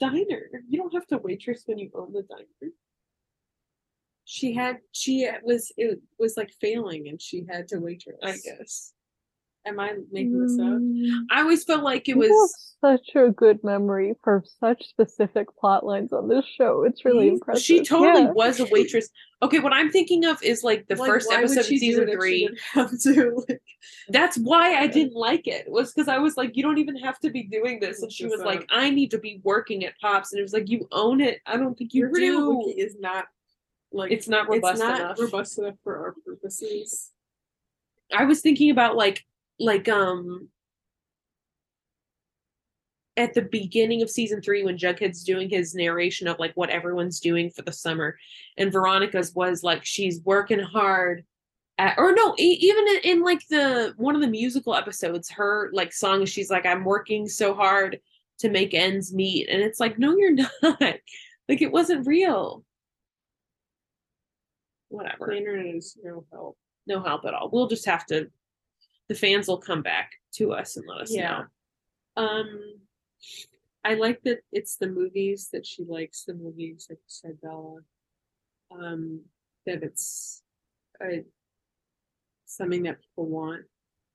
[0.00, 0.50] diner.
[0.68, 2.72] You don't have to waitress when you own the diner.
[4.24, 8.18] she had she was it was like failing and she had to waitress.
[8.22, 8.94] I guess.
[9.64, 10.66] Am I making this up?
[10.80, 15.46] Mm, I always felt like it you was such a good memory for such specific
[15.56, 16.82] plot lines on this show.
[16.82, 17.34] It's really Mhm.
[17.34, 17.62] impressive.
[17.62, 18.32] she totally Yeah.
[18.32, 19.08] was a waitress.
[19.40, 22.48] Okay, what I'm thinking of is like the Like, first episode of season she three.
[22.74, 23.62] To like,
[24.08, 25.70] That's why I didn't like it.
[25.70, 28.02] Was because I was like, you don't even have to be doing this.
[28.02, 30.32] And she was like, I need to be working at Pops.
[30.32, 31.38] And it was like, you own it.
[31.46, 32.64] I don't think you do.
[32.76, 33.26] Is not
[33.92, 35.20] like It's not robust it's not enough.
[35.20, 37.12] robust enough for our purposes.
[38.12, 39.24] I was thinking about like
[39.62, 40.48] like um
[43.16, 47.20] at the beginning of season three when Jughead's doing his narration of like what everyone's
[47.20, 48.16] doing for the summer,
[48.56, 51.24] and Veronica's was like she's working hard.
[51.78, 55.70] At, or no, e- even in, in like the one of the musical episodes, her
[55.72, 57.98] like song she's like I'm working so hard
[58.40, 60.32] to make ends meet, and it's like no, you're
[60.62, 60.80] not.
[60.80, 62.64] like it wasn't real.
[64.88, 66.56] Whatever The internet is no help.
[66.86, 67.50] no help at all.
[67.52, 68.30] We'll just have to.
[69.12, 71.44] The fans will come back to us and let us Yeah.
[72.16, 72.22] know.
[72.24, 72.80] Um
[73.84, 77.80] I like that it's the movies that she likes, the movies like you said, Bella.
[78.70, 79.20] Um
[79.66, 80.42] that it's
[81.02, 81.26] a
[82.46, 83.66] something that people want.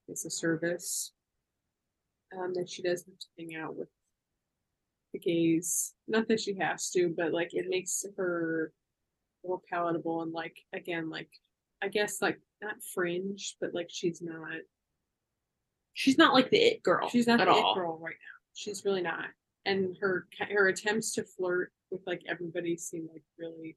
[0.07, 1.13] It's a service.
[2.35, 3.89] Um that she doesn't have to hang out with
[5.13, 5.93] the gays.
[6.07, 8.73] Not that she has to, but like it makes her
[9.45, 11.29] more palatable and like again, like
[11.83, 14.57] I guess like not fringe, but like she's not
[15.97, 17.09] She's not like the it girl.
[17.09, 17.71] She's not the all.
[17.71, 18.37] it girl right now.
[18.53, 19.25] She's really not.
[19.65, 23.75] And her her attempts to flirt with like everybody seem like really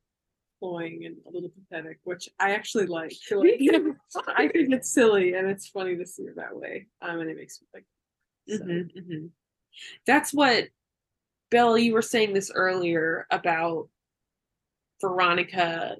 [0.59, 3.14] cloying and a little pathetic, which I actually like.
[3.23, 3.59] So, like,
[4.37, 6.89] I think it's silly and it's funny to see her that way.
[7.01, 7.87] Um, and it makes me like.
[8.49, 8.64] So.
[8.64, 9.31] Mhm, mhm.
[10.07, 10.68] That's what,
[11.51, 11.79] Belle.
[11.79, 13.89] You were saying this earlier about
[15.01, 15.97] Veronica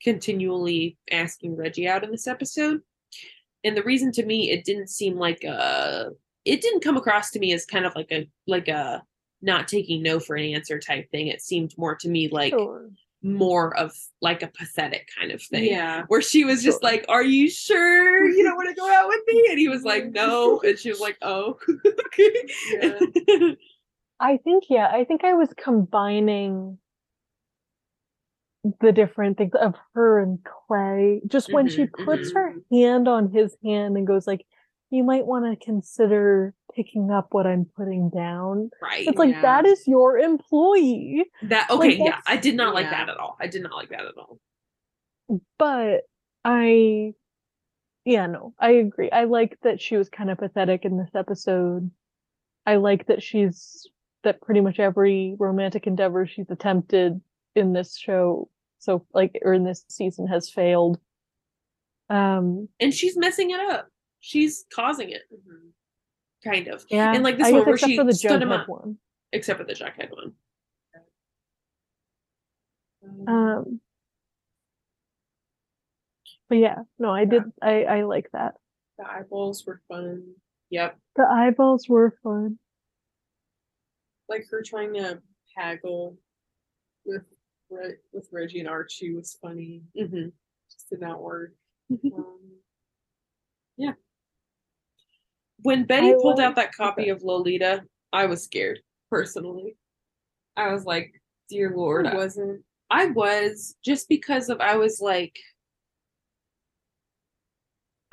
[0.00, 2.82] continually asking Reggie out in this episode,
[3.66, 6.10] and the reason to me it didn't seem like a.
[6.44, 9.02] It didn't come across to me as kind of like a like a
[9.42, 11.26] not taking no for an answer type thing.
[11.26, 12.88] It seemed more to me like Sure.
[13.22, 13.92] more of
[14.22, 15.64] like a pathetic kind of thing.
[15.64, 16.04] Yeah.
[16.08, 16.90] Where she was just Sure.
[16.90, 19.46] like, Are you sure you don't want to go out with me?
[19.50, 20.60] And he was like, No.
[20.64, 22.46] And she was like, Oh, okay.
[24.20, 26.78] I think, yeah, I think I was combining
[28.80, 31.20] the different things of her and Clay.
[31.26, 34.44] Just when she Mhm, puts her hand on his hand and goes like,
[34.90, 38.70] you might want to consider picking up what I'm putting down.
[38.80, 39.06] right.
[39.06, 39.42] It's like Yeah.
[39.42, 41.24] that is your employee.
[41.42, 42.20] that okay, like, yeah.
[42.26, 42.90] I did not like yeah.
[43.04, 43.36] that at all.
[43.40, 44.38] I did not like that at all.
[45.58, 46.02] But
[46.44, 47.14] I,
[48.04, 49.10] yeah, no, I agree.
[49.10, 51.90] I like that she was kind of pathetic in this episode.
[52.64, 53.88] I like that she's,
[54.22, 57.20] that pretty much every romantic endeavor she's attempted
[57.56, 58.48] in this show,
[58.78, 60.98] so like, or in this season has failed.
[62.08, 63.88] Um, And she's messing it up.
[64.20, 65.70] She's causing it, Mhm.
[66.44, 66.84] kind of.
[66.90, 67.12] yeah.
[67.14, 68.98] And like this I one where except she for the stood him up, one.
[69.32, 70.34] except for the Jughead one.
[73.04, 73.80] Um, Um,
[76.48, 78.54] but yeah, no, I did, I, I like that.
[78.98, 80.34] the eyeballs were fun.
[80.70, 80.98] Yep.
[81.16, 82.58] The eyeballs were fun.
[84.28, 85.22] Like her trying to
[85.56, 86.16] haggle
[87.04, 87.22] with
[87.70, 89.82] Re- with Reggie and Archie was funny.
[89.96, 90.28] hmm
[90.70, 91.52] Just did not work.
[91.90, 92.38] Um,
[95.62, 99.76] When Betty I pulled out that copy of Lolita, I was scared personally.
[100.56, 102.62] I was like, "Dear Lord," I wasn't.
[102.90, 105.36] I was just because of I was like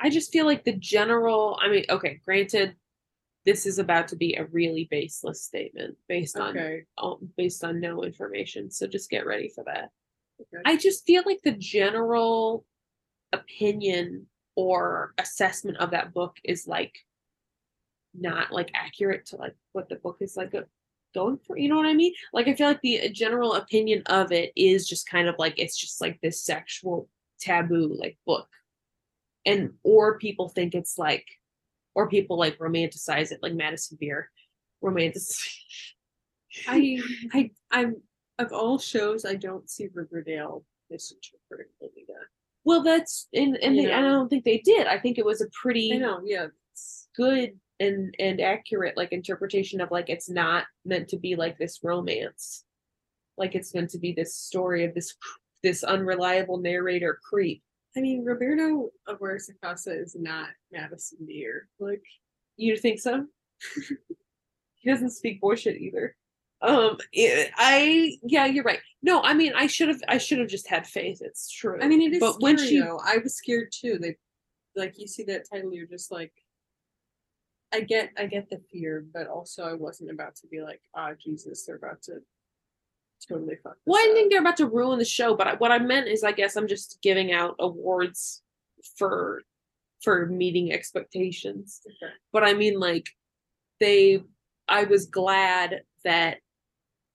[0.00, 2.76] I just feel like the general I mean, okay, granted
[3.44, 6.84] this is about to be a really baseless statement based on Okay.
[6.98, 9.90] oh, based on no information, so just get ready for that.
[10.40, 10.62] okay.
[10.64, 12.64] I just feel like the general
[13.32, 14.26] opinion
[14.56, 16.96] or assessment of that book is like
[18.14, 20.64] not like accurate to like what the book is like a,
[21.14, 21.58] going for.
[21.58, 22.12] You know what I mean?
[22.32, 25.54] Like I feel like the uh, general opinion of it is just kind of like
[25.58, 27.08] it's just like this sexual
[27.40, 28.48] taboo like book.
[29.46, 31.26] And or people think it's like
[31.94, 34.30] or people like romanticize it like Madison Beer
[34.82, 35.48] romanticize
[36.68, 37.00] I
[37.32, 37.96] I I'm
[38.38, 42.14] of all shows I don't see Riverdale misinterpreting Lolita.
[42.64, 44.86] Well, that's and and they, I don't think they did.
[44.86, 46.46] I think it was a pretty I know, yeah.
[47.16, 51.80] good and and accurate like interpretation of like it's not meant to be like this
[51.82, 52.64] romance.
[53.36, 55.14] Like it's meant to be this story of this
[55.62, 57.62] this unreliable narrator creep.
[57.96, 61.68] I mean, Roberto Aguirre-Sacasa is not Madison Beer.
[61.78, 62.02] Like,
[62.56, 63.26] You think so?
[64.74, 66.16] he doesn't speak bullshit either.
[66.62, 68.80] Um, I yeah, you're right.
[69.02, 71.18] No, I mean I should have I should have just had faith.
[71.20, 71.78] It's true.
[71.82, 73.00] I mean, it is But scary, when she- though.
[73.04, 73.98] I was scared too.
[74.00, 74.16] They,
[74.76, 76.32] like, you see that title, you're just like,
[77.72, 81.10] I get, I get the fear, but also I wasn't about to be like, ah,
[81.22, 82.14] Jesus, they're about to
[83.28, 83.74] totally fuck.
[83.74, 85.78] This Well, I up." think they're about to ruin the show, but I, what I
[85.78, 88.42] meant is, I guess I'm just giving out awards
[88.96, 89.42] for
[90.02, 91.80] for meeting expectations.
[91.86, 92.12] Okay.
[92.32, 93.08] But I mean, like,
[93.80, 94.22] they,
[94.68, 96.38] I was glad that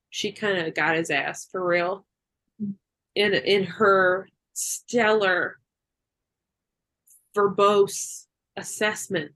[0.10, 2.06] she kind of got his ass for real,
[3.16, 5.60] in in her stellar,
[7.36, 8.26] verbose
[8.58, 9.32] assessment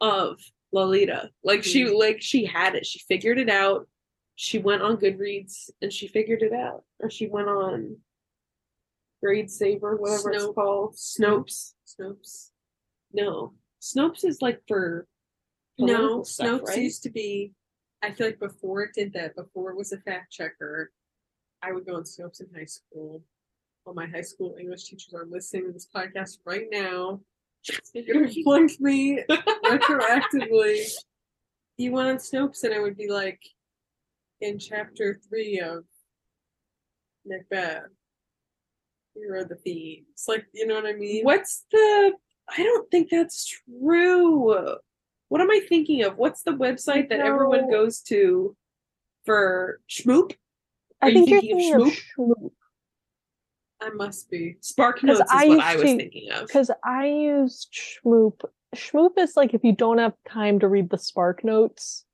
[0.00, 0.38] of
[0.72, 1.30] Lolita.
[1.42, 1.98] Like she, Mhm.
[1.98, 2.86] like she had it.
[2.86, 3.88] She figured it out
[4.42, 7.98] she went on Goodreads and she figured it out, or she went on
[9.22, 10.94] Grade Saver, whatever it's called.
[10.94, 11.74] Snopes.
[11.86, 12.48] Snopes.
[13.12, 15.06] No, Snopes is like for
[15.78, 16.78] No, stuff, Snopes right?
[16.78, 17.52] used to be.
[18.00, 20.90] I feel like before it did that, before it was a fact checker,
[21.62, 23.22] I would go on Snopes in high school.
[23.84, 27.20] All my high school English teachers are listening to this podcast right now.
[27.92, 28.28] They're gonna
[28.80, 29.22] me
[29.66, 30.94] retroactively.
[31.76, 33.42] You went on Snopes, and I would be like,
[34.40, 35.84] in chapter three of
[37.26, 37.82] Macbeth.
[39.14, 40.06] Here are the themes.
[40.28, 41.24] Like, you know what I mean?
[41.24, 42.12] What's the?
[42.48, 44.76] I don't think that's true.
[45.28, 46.16] What am I thinking of?
[46.16, 48.56] What's the website that everyone goes to
[49.24, 50.32] for Shmoop?
[51.02, 52.50] I Are you think you're thinking thinking of of Shmoop
[53.82, 54.56] I must be.
[54.60, 56.46] Spark 'Cause Notes is I what used I was to- thinking of.
[56.46, 58.40] because I use Shmoop.
[58.76, 62.04] Shmoop is like if you don't have time to read the Spark Notes,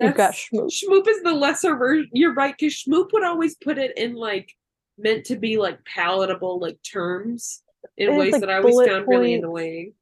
[0.00, 0.70] you've got That's- Shmoop.
[0.72, 2.10] Shmoop is the lesser version.
[2.12, 4.52] You're right, because Shmoop would always put it in like
[4.98, 7.62] meant to be like palatable like terms
[7.96, 9.94] in It's ways like that I always bullet found really annoying.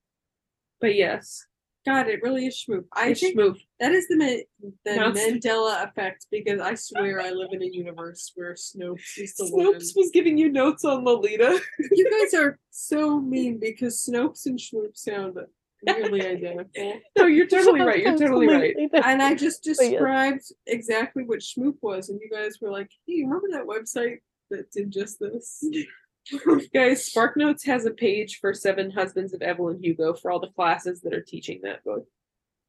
[0.80, 1.47] But yes,
[1.86, 2.84] God, it really is Shmoop.
[2.93, 3.59] I it's think Shmoop.
[3.80, 7.66] that is the Ma- the Now Mandela effect because I swear I live in a
[7.66, 9.74] universe where Snopes is the one.
[9.74, 11.59] Snopes was giving you notes on Lolita.
[11.90, 15.38] You guys are so mean because Snopes and Shmoop sound
[15.83, 17.01] nearly identical.
[17.18, 18.03] no, you're totally right.
[18.03, 18.74] You're totally right.
[19.05, 23.49] And I just described exactly what Shmoop was, and you guys were like, "Hey, remember
[23.53, 24.18] that website
[24.51, 25.64] that did just this?"
[26.72, 30.51] Guys, Spark Notes has a page for Seven Husbands of Evelyn Hugo for all the
[30.51, 32.07] classes that are teaching that book.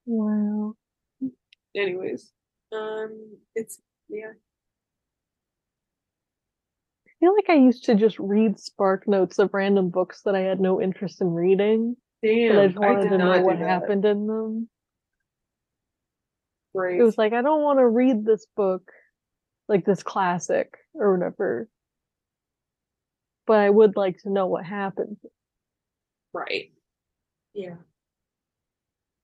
[0.06, 0.74] Wow.
[1.76, 2.32] Anyways,
[2.72, 4.32] Um, it's yeah.
[7.08, 10.42] I feel like I used to just read Spark Notes of random books that I
[10.42, 13.42] had no interest in reading, damn, but I just I wanted did to not know
[13.44, 14.70] what happened in them.
[16.74, 17.00] Brave.
[17.00, 18.92] It was like I don't want to read this book,
[19.68, 21.68] like this classic or whatever,
[23.46, 25.18] but I would like to know what happened.
[26.34, 26.72] right.
[27.54, 27.76] Yeah.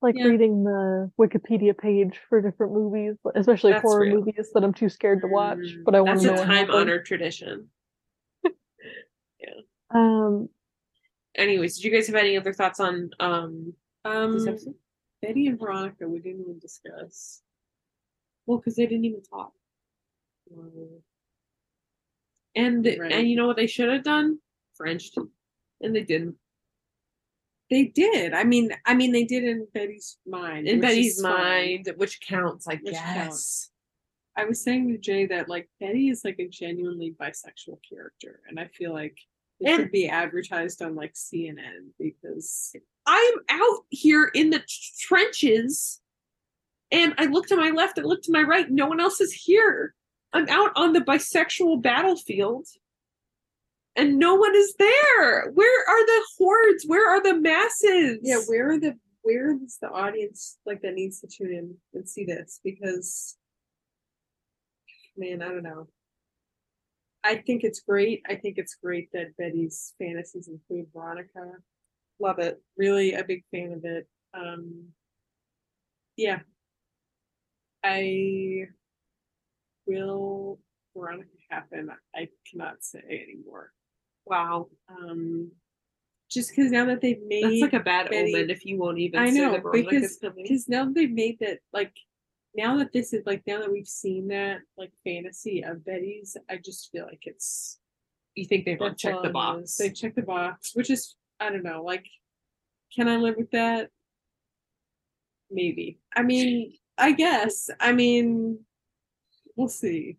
[0.01, 0.27] Like Yeah.
[0.27, 4.17] reading the Wikipedia page for different movies, especially That's horror real.
[4.17, 6.39] movies that I'm too scared to watch, Mm, but I want That's to a know
[6.39, 7.69] what time honored tradition.
[8.43, 9.49] yeah.
[9.89, 10.47] Um,
[11.35, 13.73] Anyways, did you guys have any other thoughts on um
[14.03, 14.13] this
[14.43, 14.75] Um, episode?
[15.21, 17.41] Betty and Veronica, we didn't even discuss.
[18.45, 19.53] Well, because they didn't even talk.
[20.55, 21.03] Um,
[22.55, 23.11] And Right.
[23.11, 24.39] and you know what they should have done?
[24.75, 25.17] Frenched.
[25.81, 26.37] And they didn't.
[27.69, 28.33] They did.
[28.33, 30.67] I mean, I mean, they did in Betty's mind.
[30.67, 33.13] In Betty's mind, which counts, I Which guess.
[33.13, 33.71] counts.
[34.35, 38.59] I was saying to Jay that like Betty is like a genuinely bisexual character, and
[38.59, 39.17] I feel like
[39.59, 42.73] it And- should be advertised on like CNN because
[43.05, 44.63] I am out here in the
[44.99, 46.01] trenches
[46.91, 49.33] and I look to my left, I look to my right, no one else is
[49.33, 49.95] here.
[50.33, 52.67] I'm out on the bisexual battlefield
[53.95, 55.51] and no one is there.
[55.51, 56.85] Where are the hordes?
[56.87, 58.19] Where are the masses?
[58.21, 62.07] Yeah, where are the where is the audience like that needs to tune in and
[62.07, 62.59] see this?
[62.63, 63.35] Because
[65.17, 65.89] man, I don't know.
[67.23, 68.21] I think it's great.
[68.27, 71.51] I think it's great that Betty's fantasies include Veronica.
[72.19, 72.61] Love it.
[72.77, 74.07] Really a big fan of it.
[74.33, 74.85] Um
[76.15, 76.39] yeah.
[77.83, 78.67] I
[79.85, 80.59] will
[80.95, 81.89] Veronica happen.
[82.15, 82.99] I cannot say
[83.29, 83.71] anymore.
[84.25, 84.67] Wow.
[84.89, 85.51] Um
[86.29, 88.99] just because now that they've made That's like a bad Betty- omen if you won't
[88.99, 91.93] even I say know because because now that they've made that like
[92.55, 96.57] now that this is like now that we've seen that like fantasy of Betty's, I
[96.57, 97.79] just feel like it's
[98.35, 99.75] you think they've checked the box.
[99.75, 102.05] They checked the box, which is I don't know, like
[102.95, 103.89] can I live with that?
[105.51, 105.99] Maybe.
[106.15, 107.69] I mean, I guess.
[107.79, 108.59] I mean,
[109.55, 110.17] we'll see.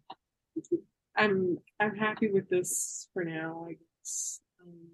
[1.16, 4.41] I'm I'm happy with this for now, I guess.
[4.61, 4.89] Um,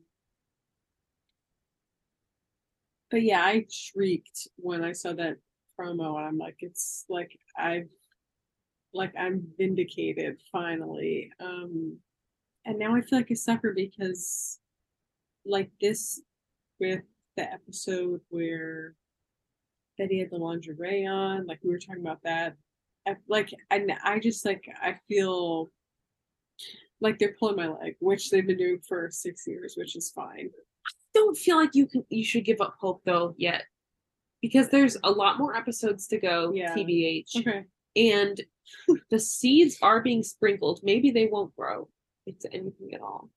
[3.10, 5.36] but yeah, I shrieked when I saw that
[5.78, 7.88] promo, and I'm like, it's like I've
[8.92, 11.30] like I'm vindicated finally.
[11.40, 11.98] Um
[12.64, 14.58] and now I feel like a sucker because
[15.44, 16.20] like this
[16.80, 17.02] with
[17.36, 18.94] the episode where
[19.98, 22.56] Betty had the lingerie on, like we were talking about that.
[23.06, 25.70] I like and I just like I feel
[27.00, 30.50] like they're pulling my leg, which they've been doing for six years, which is fine.
[30.86, 33.64] I don't feel like you can you should give up hope though yet.
[34.42, 36.74] Because there's a lot more episodes to go, Yeah.
[36.74, 37.36] TBH.
[37.36, 37.64] Okay.
[37.96, 38.40] And
[39.10, 40.80] the seeds are being sprinkled.
[40.82, 41.88] Maybe they won't grow
[42.26, 43.30] into anything at all.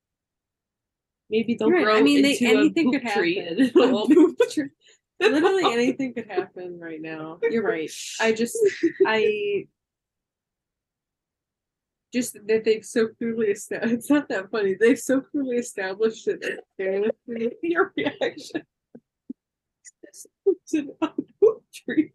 [1.29, 1.83] Maybe they'll right.
[1.83, 3.57] grow I mean, they- into anything a could tree happen.
[3.59, 4.69] and it'll all boop tree.
[5.21, 7.39] Literally anything could happen right now.
[7.43, 7.91] You're right.
[8.21, 8.57] I just
[9.05, 9.67] I
[12.13, 14.75] just that they've so clearly established it's not that funny.
[14.79, 16.41] They've so clearly established it
[17.61, 18.63] your reaction
[20.69, 22.11] to an boop tree.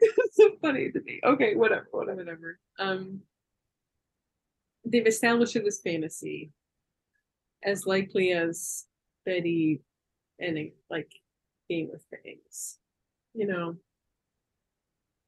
[0.00, 1.20] It's so funny to me.
[1.24, 2.16] Okay, whatever, whatever.
[2.18, 2.58] whatever.
[2.78, 3.20] Um
[4.84, 6.52] they've established this fantasy
[7.62, 8.86] as likely as
[9.26, 9.82] Betty
[10.38, 11.12] and like
[11.68, 12.78] Game of things.
[13.34, 13.76] You know.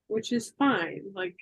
[0.09, 1.03] Which is fine.
[1.15, 1.39] Like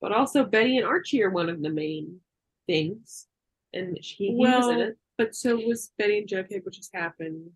[0.00, 2.20] But also Betty and Archie are one of the main
[2.66, 3.26] things.
[3.72, 4.98] And she, he was in it.
[5.16, 7.50] but so was Betty and Jughead, which has happened.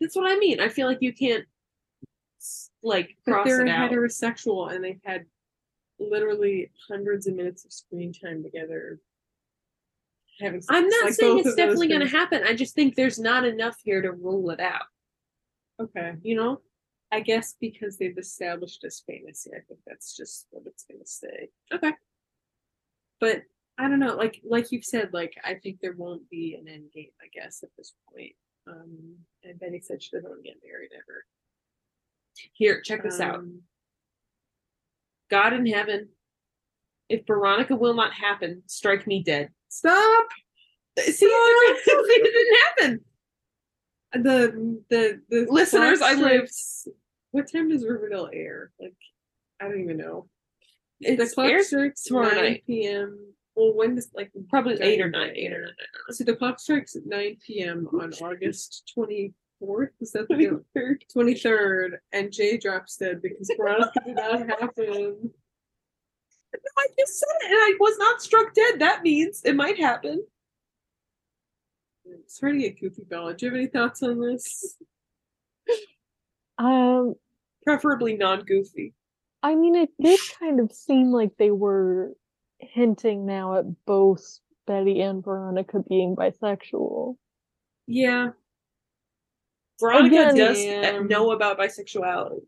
[0.00, 0.60] That's what I mean.
[0.60, 1.44] I feel like you can't
[2.82, 3.90] like But cross they're it out.
[3.90, 5.26] heterosexual and they've had
[5.98, 9.00] literally hundreds of minutes of screen time together.
[10.40, 10.76] Having sex.
[10.76, 12.42] I'm not Like, saying it's definitely going to happen.
[12.44, 14.84] I just think there's not enough here to rule it out.
[15.80, 16.14] Okay.
[16.22, 16.60] You know?
[17.10, 21.48] I guess because they've established this fantasy, I think that's just what it's gonna say.
[21.72, 21.92] Okay.
[23.18, 23.44] But
[23.78, 26.90] I don't know, like like you've said, like I think there won't be an end
[26.94, 28.34] game, I guess, at this point.
[28.68, 31.24] Um and Betty said she doesn't want to get married ever.
[32.52, 33.36] Here, check this out.
[33.36, 33.62] Um,
[35.30, 36.08] God in heaven,
[37.08, 39.50] if Veronica will not happen, strike me dead.
[39.68, 40.26] Stop!
[40.98, 43.04] See, it didn't- happen.
[44.24, 46.48] The the the Listeners, I live.
[47.30, 48.70] What time does Riverdale air?
[48.80, 48.94] Like
[49.60, 50.28] I don't even know.
[51.00, 51.72] It's the clock airs
[52.04, 52.62] tomorrow 9 night.
[52.66, 53.34] p.m.
[53.58, 55.74] Well, when does like probably eight or During nine, eight or nine.
[56.10, 57.88] So the clock strikes at 9 p.m.
[58.00, 59.88] on August 24th.
[60.00, 60.62] Is that the
[61.12, 61.90] 23rd?
[62.12, 65.32] And Jay drops dead because Veronica did not happen.
[66.54, 68.78] No, I just said it, and I was not struck dead.
[68.78, 70.24] That means it might happen.
[72.04, 73.34] It's Starting to get goofy, Bella.
[73.34, 74.76] Do you have any thoughts on this?
[76.58, 77.14] Um,
[77.64, 78.94] Preferably non-goofy.
[79.42, 82.12] I mean, it did kind of seem like they were
[82.58, 87.16] hinting now at both Betty and Veronica being bisexual.
[87.86, 88.30] Yeah.
[89.80, 90.98] Veronica Again- does Yeah.
[91.00, 92.40] know about bisexuality.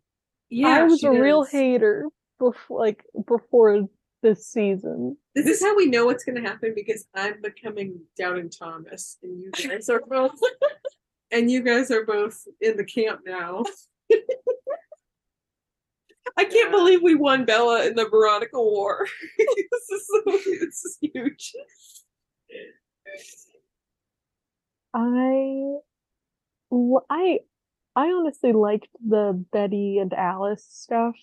[0.48, 0.68] Yeah.
[0.68, 2.08] I was a real hater
[2.38, 3.88] before, like before
[4.22, 5.16] this season.
[5.34, 9.40] This is how we know what's going to happen because I'm becoming doubting Thomas, and
[9.40, 10.38] you guys are both,
[11.30, 13.62] and you guys are both in the camp now.
[16.36, 19.06] I can't believe we won Bella in the Veronica War.
[19.38, 21.52] this is so, this is huge.
[24.94, 25.76] I,
[27.10, 27.38] I,
[27.96, 31.14] I honestly liked the Betty and Alice stuff.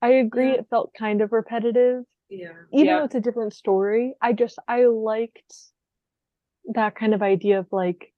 [0.00, 0.58] I agree, Yeah.
[0.60, 2.52] it felt kind of repetitive, Yeah.
[2.72, 2.98] even Yeah.
[2.98, 4.14] though it's a different story.
[4.20, 5.54] I just I liked
[6.74, 8.12] that kind of idea of like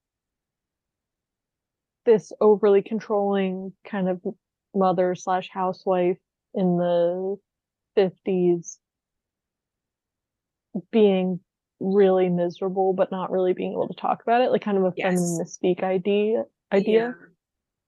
[2.05, 4.20] this overly controlling kind of
[4.74, 6.18] mother slash housewife
[6.55, 7.36] in the
[7.96, 8.78] 50s
[10.92, 11.40] being
[11.80, 14.92] really miserable but not really being able to talk about it like kind of a
[14.92, 15.14] Yes.
[15.14, 17.14] feminine mystique idea idea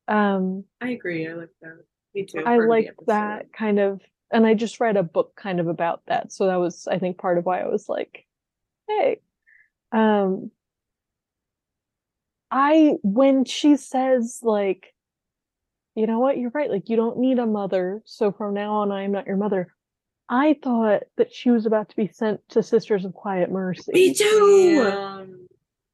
[0.09, 1.29] um I agree.
[1.29, 1.85] I like that.
[2.15, 2.41] Me too.
[2.41, 4.01] I part of the like that kind of,
[4.33, 7.19] and I just read a book kind of about that, so that was I think
[7.19, 8.27] part of why I was like,
[8.89, 9.21] hey,
[9.93, 10.51] um,
[12.51, 14.92] I when she says like,
[15.95, 18.93] you know what, you're right, like you don't need a mother, so from now on
[18.93, 19.75] I am not your mother.
[20.29, 23.93] I thought that she was about to be sent to Sisters of Quiet Mercy.
[23.93, 24.75] Me too.
[24.77, 25.25] Yeah,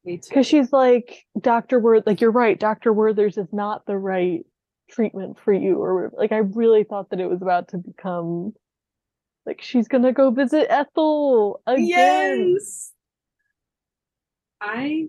[0.05, 0.29] me too.
[0.29, 1.79] Because she's like, Dr.
[1.79, 2.93] Worth, like, you're right, Dr.
[2.93, 4.45] Werther's is not the right
[4.89, 5.75] treatment for you.
[5.77, 8.53] Or, like, I really thought that it was about to become,
[9.45, 11.85] like, she's gonna go visit Ethel again.
[12.57, 12.93] Yes.
[14.61, 15.07] I,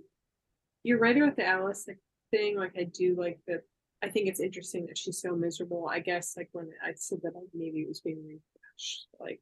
[0.83, 1.89] you're right about the Alice
[2.33, 2.57] thing.
[2.57, 3.63] Like, I do like that.
[4.03, 5.89] I think it's interesting that she's so miserable.
[5.89, 9.09] I guess, like, when I said that, maybe it was being refreshed.
[9.19, 9.41] Like,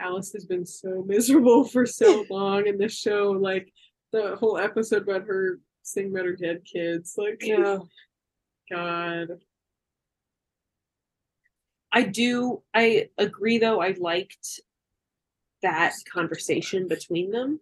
[0.00, 3.30] Alice has been so miserable for so long in this show.
[3.32, 3.72] Like,
[4.12, 7.14] the whole episode about her singing about her dead kids.
[7.18, 7.78] Like, Yeah.
[8.70, 9.28] God.
[11.90, 12.62] I do.
[12.74, 13.80] I agree, though.
[13.80, 14.60] I liked
[15.62, 17.60] that conversation between them,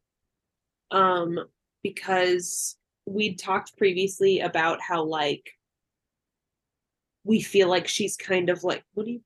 [0.91, 1.39] um,
[1.83, 5.49] because we'd talked previously about how like
[7.27, 9.21] we feel like she's kind of like what do you?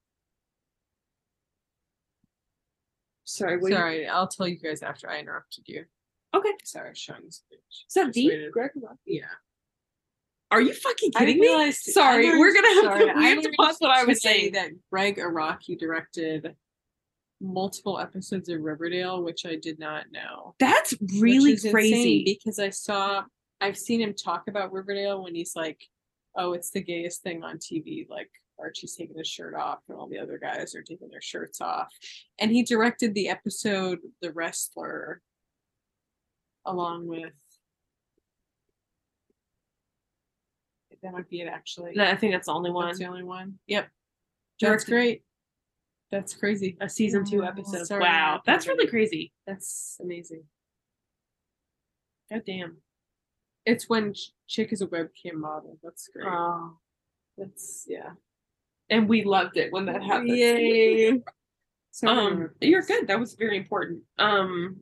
[3.24, 5.84] Sorry, what do you- Sorry, I'll tell you guys after I interrupted you.
[6.34, 7.22] Okay, Sorry, Sean.
[7.26, 8.32] Is is that deep?
[8.52, 8.70] Greg?
[9.04, 9.24] Yeah.
[10.52, 11.70] Are you fucking kidding me?
[11.72, 14.52] Sorry, we're gonna have sorry, to, we have to pause what I was saying.
[14.52, 16.56] That Gregg Araki directed
[17.40, 20.54] multiple episodes of Riverdale, which I did not know.
[20.58, 22.24] That's really crazy.
[22.24, 23.24] because I saw,
[23.60, 25.80] I've seen him talk about Riverdale when he's like,
[26.36, 30.08] "Oh, it's the gayest thing on TV." Like Archie's taking his shirt off, and all
[30.08, 31.92] the other guys are taking their shirts off.
[32.38, 35.22] And he directed the episode "The Wrestler,"
[36.64, 37.32] along with.
[41.02, 41.92] That might be it, actually.
[41.94, 42.86] No, I think that's the only one.
[42.88, 43.58] That's the only one.
[43.66, 43.88] Yep.
[44.60, 45.22] That's great.
[46.10, 46.76] That's crazy.
[46.80, 47.86] A season two episode.
[47.86, 49.32] sorry, wow, that's really crazy.
[49.46, 50.42] That's amazing.
[52.30, 52.76] God damn.
[53.66, 55.78] It's when Ch- Chick is a webcam model.
[55.82, 56.26] That's great.
[56.28, 56.78] Oh.
[57.36, 58.10] That's yeah.
[58.88, 60.28] And we loved it when that happened.
[60.28, 61.22] Yay.
[61.92, 63.08] Sorry, Um, you're good.
[63.08, 64.02] That was very important.
[64.18, 64.80] Um,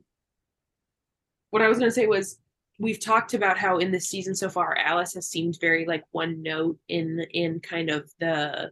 [1.51, 2.39] what I was gonna say was
[2.79, 6.41] we've talked about how in this season so far, Alice has seemed very like one
[6.41, 8.71] note in in kind of the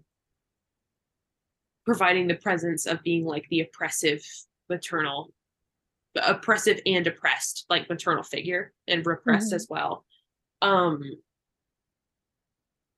[1.86, 4.22] providing the presence of being like the oppressive
[4.70, 5.32] maternal
[6.24, 9.56] oppressive and oppressed like maternal figure and repressed Mhm.
[9.56, 10.06] as well.
[10.62, 11.04] Um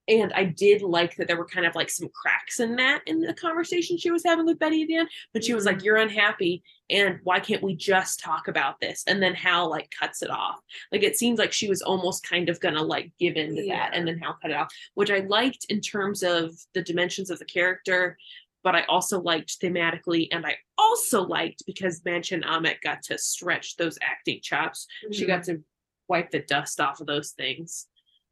[0.08, 3.20] and i did like that there were kind of like some cracks in that in
[3.20, 5.84] the conversation she was having with betty at the end but she was like Mhm.
[5.84, 9.04] you're unhappy and why can't we just talk about this?
[9.06, 10.60] And then hal like cuts it off.
[10.92, 13.92] Like it seems like she was almost kind of gonna like give in to that
[13.94, 17.38] and then hal cut it off which i liked in terms of the dimensions of
[17.38, 18.18] the character
[18.64, 23.78] but I also liked thematically, and I also liked because Madchen Amick got to stretch
[23.78, 24.88] those acting chops.
[25.12, 25.64] She got to
[26.08, 27.88] wipe the dust off of those things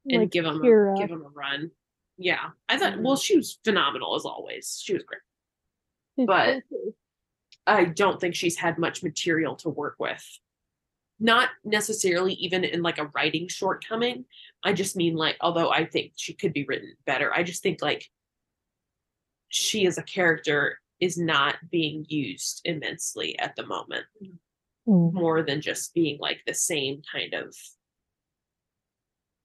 [0.10, 0.96] and Like give them Kira.
[0.96, 1.72] a, give them a run.
[2.18, 2.94] Yeah, I thought.
[2.94, 3.04] Mhm.
[3.04, 4.82] Well, she was phenomenal as always.
[4.84, 5.22] She was great.
[6.28, 6.64] But-
[7.66, 10.26] I don't think she's had much material to work with.
[11.20, 14.26] Not necessarily even in like a writing shortcoming.
[14.64, 17.82] I just mean like, although I think she could be written better, I just think
[17.82, 18.10] like
[19.50, 24.06] she as a character is not being used immensely at the moment,
[24.88, 25.12] Mm.
[25.14, 27.54] more than just being like the same kind of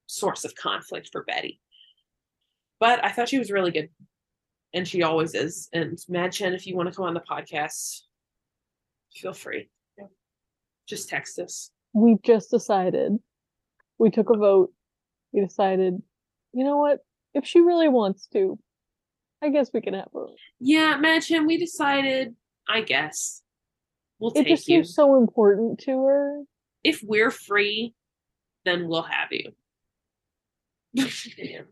[0.06, 1.60] source of conflict for Betty.
[2.78, 3.88] But I thought she was really good.
[4.74, 5.68] And she always is.
[5.72, 8.00] And Madchen, if you want to come on the podcast,
[9.14, 9.68] feel free.
[10.86, 11.70] Just text us.
[11.94, 13.18] we just decided
[13.98, 14.72] we took a vote
[15.32, 16.02] we decided
[16.54, 17.00] you know what
[17.34, 18.58] if she really wants to
[19.42, 20.26] i guess we can have her
[20.60, 22.34] Yeah, Madchen, we decided,
[22.68, 23.42] I guess.
[24.18, 24.76] We'll it take just you.
[24.76, 26.42] seems so important to her
[26.84, 27.94] if we're free,
[28.64, 29.52] then we'll have you.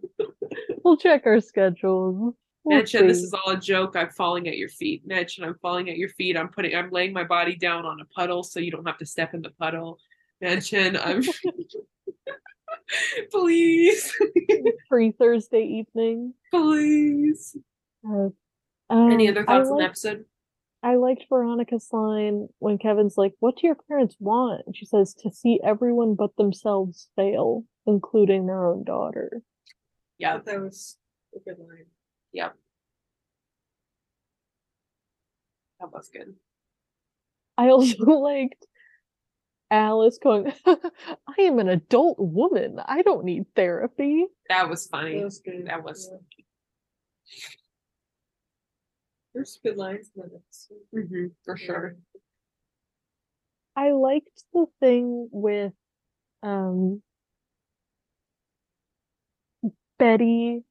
[0.85, 2.35] we'll check our schedules
[2.65, 3.97] We'll Madchen, this is all a joke.
[3.97, 5.07] I'm falling at your feet.
[5.09, 6.37] Madchen, I'm falling at your feet.
[6.37, 9.07] I'm putting I'm laying my body down on a puddle so you don't have to
[9.07, 9.99] step in the puddle.
[10.43, 11.23] Madchen, I'm
[13.31, 14.17] please.
[14.89, 17.57] free thursday evening please.
[18.07, 18.29] Uh,
[18.91, 20.25] Any um, other I thoughts on the episode?
[20.83, 24.63] I liked Veronica's line when Kevin's like, What do your parents want?
[24.67, 29.43] And she says, To see everyone but themselves fail, including their own daughter.
[30.19, 30.39] Yeah.
[30.39, 30.97] that was
[31.35, 31.87] a good line.
[32.33, 32.55] Yep.
[35.81, 36.35] That was good.
[37.59, 38.67] I also liked
[39.71, 40.77] Alice going, I
[41.41, 42.81] am an adult woman.
[42.85, 44.27] I don't need therapy.
[44.49, 45.19] That was funny.
[45.19, 45.67] That was good.
[45.67, 46.19] That was- yeah.
[49.35, 51.09] There's good lines in that episode.
[51.09, 51.97] hmm for sure.
[53.77, 55.73] I liked the thing with
[56.43, 57.01] um
[59.99, 60.65] Betty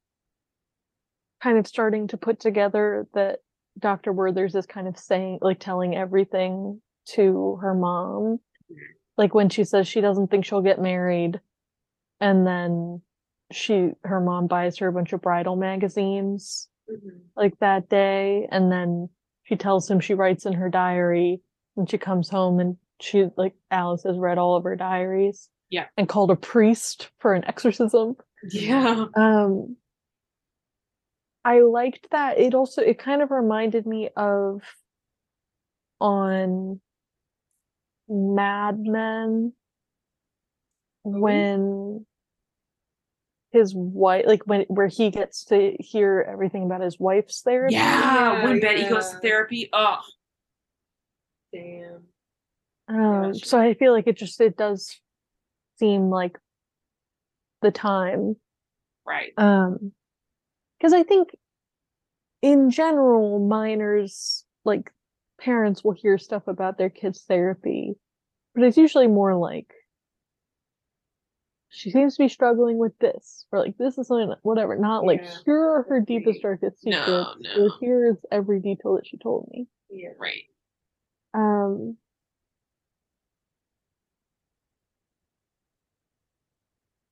[1.42, 3.38] kind of starting to put together that
[3.78, 4.12] Dr.
[4.12, 6.82] Werther's is kind of saying like telling everything
[7.14, 8.40] to her mom.
[9.16, 11.40] Like when she says she doesn't think she'll get married
[12.20, 13.02] and then
[13.52, 17.20] she her mom buys her a bunch of bridal magazines Mhm.
[17.36, 19.08] like that day and then
[19.44, 21.40] she tells him she writes in her diary
[21.74, 25.48] when she comes home and she like Alice has read all of her diaries.
[25.70, 25.86] Yeah.
[25.96, 28.16] And called a priest for an exorcism.
[28.50, 29.06] Yeah.
[29.16, 29.76] Um
[31.44, 32.38] I liked that.
[32.38, 34.62] It also it kind of reminded me of
[36.00, 36.80] on
[38.10, 39.52] Mad Men
[41.04, 42.04] when
[43.52, 47.74] his wife like when where he gets to hear everything about his wife's therapy.
[47.74, 48.44] Yeah.
[48.44, 49.68] When Yeah, Betty goes to therapy.
[49.72, 50.00] Oh,
[51.52, 52.02] Damn.
[52.88, 55.00] Um, so I feel like it just it does
[55.78, 56.36] seem like
[57.62, 58.36] the time.
[59.06, 59.32] right.
[59.36, 59.92] Um,
[60.78, 61.36] because I think
[62.42, 64.90] in general, minors like
[65.40, 67.94] parents will hear stuff about their kids' therapy,
[68.54, 69.72] but it's usually more like
[71.70, 74.76] she seems to be struggling with this, or like this is something whatever.
[74.76, 75.38] Not like Yeah.
[75.46, 77.64] here are her deepest darkest No, secrets, no.
[77.64, 79.68] or here is every detail that she told me.
[79.88, 80.10] Yeah.
[80.18, 80.44] Right.
[81.32, 81.96] Um,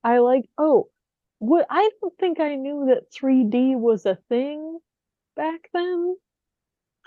[0.03, 0.91] I like, oh,
[1.39, 4.81] what I don't think I knew that 3D was a thing
[5.37, 6.17] back then.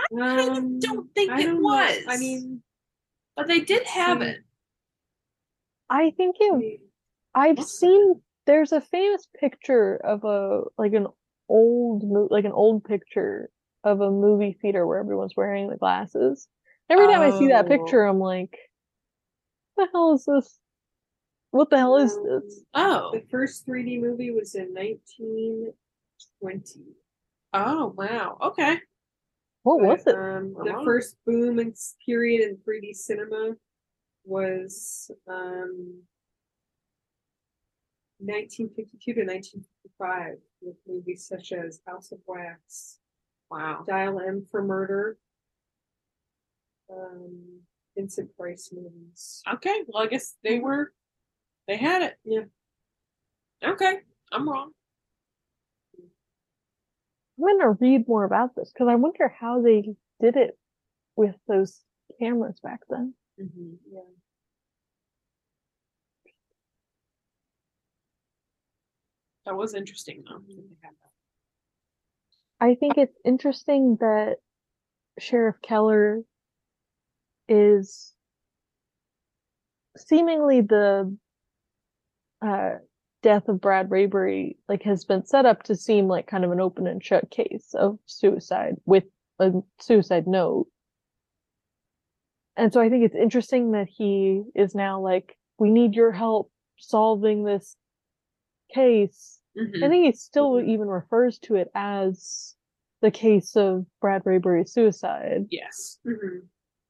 [0.01, 1.67] I kind of Um, don't think I it don't know.
[1.67, 2.03] was.
[2.07, 2.63] I mean,
[3.35, 4.39] but they did have it.
[5.89, 6.79] I think it,
[7.35, 11.07] I've Must seen, there's a famous picture of a, like an
[11.49, 13.49] old, like an old picture
[13.83, 16.47] of a movie theater where everyone's wearing the glasses.
[16.89, 17.69] Every time I see that Oh.
[17.69, 18.57] picture, I'm like,
[19.75, 20.59] what the hell is this?
[21.51, 22.63] What the hell is this?
[22.73, 23.11] Oh.
[23.13, 26.85] The first 3D movie was in 1920.
[27.53, 28.37] Oh wow.
[28.41, 28.79] Okay.
[29.63, 30.15] What was it?
[30.15, 30.83] Um, the Wow.
[30.83, 31.75] first boom and
[32.05, 33.55] period in 3D cinema
[34.25, 36.01] was um,
[38.19, 42.99] 1952 to 1955 with movies such as House of Wax,
[43.49, 43.83] Wow.
[43.87, 45.17] Dial M for Murder,
[46.89, 47.61] um,
[47.95, 49.41] Vincent Price movies.
[49.53, 49.83] Okay.
[49.87, 50.93] Well, I guess they were.
[51.67, 52.17] They had it.
[52.23, 52.43] Yeah.
[53.63, 53.99] Okay.
[54.31, 54.71] I'm wrong.
[57.41, 60.57] I'm gonna read more about this because I wonder how they did it
[61.15, 61.81] with those
[62.19, 63.13] cameras back then.
[63.41, 63.73] Mm-hmm.
[63.91, 64.01] Yeah.
[69.45, 70.37] That was interesting though.
[70.37, 71.11] that they had that.
[72.65, 74.37] I think it's interesting that
[75.17, 76.21] Sheriff Keller
[77.49, 78.13] is
[79.97, 81.17] seemingly the
[82.41, 82.75] uh,
[83.21, 86.59] death of Brad Rayberry like has been set up to seem like kind of an
[86.59, 89.03] open and shut case of suicide with
[89.39, 90.67] a suicide note.
[92.57, 96.51] And so I think it's interesting that he is now like, we need your help
[96.77, 97.75] solving this
[98.73, 99.39] case.
[99.57, 99.83] Mhm.
[99.83, 100.67] I think he still Mhm.
[100.67, 102.55] even refers to it as
[103.01, 105.47] the case of Brad Rayberry's suicide.
[105.49, 105.99] Yes.
[106.05, 106.47] Mhm.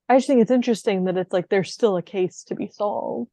[0.10, 3.32] I just think it's interesting that it's like there's still a case to be solved.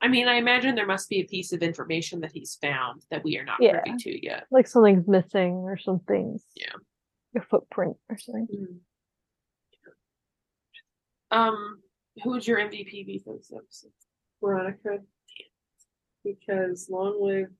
[0.00, 3.24] I mean, I imagine there must be a piece of information that he's found that
[3.24, 3.80] we are not Yeah.
[3.80, 4.46] privy to yet.
[4.50, 6.74] Like something's missing or something's Yeah.
[7.36, 8.46] a footprint or something.
[8.46, 8.80] Mhm.
[11.30, 11.82] Um,
[12.22, 13.92] who would your MVP be for this episode?
[14.40, 15.04] Veronica.
[16.24, 17.50] Because long live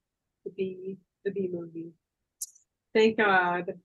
[0.44, 1.92] the B the B movie.
[2.94, 3.80] Thank God.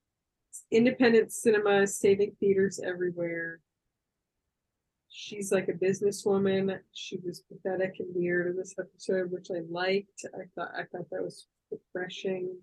[0.72, 3.60] Independent cinema is saving theaters everywhere.
[5.16, 6.80] She's like a businesswoman.
[6.92, 10.26] She was pathetic and weird in this episode, which I liked.
[10.34, 12.58] I thought I thought that was refreshing.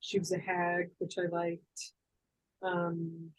[0.00, 1.92] She was a hag, which I liked.
[2.62, 3.30] Um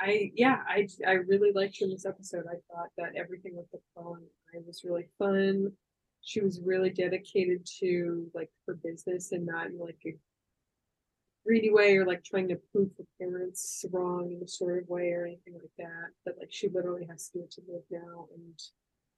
[0.00, 2.46] I yeah, I I really liked her in this episode.
[2.48, 4.22] I thought that everything with the phone
[4.54, 5.70] I was really fun.
[6.22, 10.16] She was really dedicated to like her business and not in like a
[11.46, 15.10] greedy way or like trying to prove her parents wrong in a sort of way
[15.10, 16.10] or anything like that.
[16.24, 18.58] But like she literally has to do it to live now and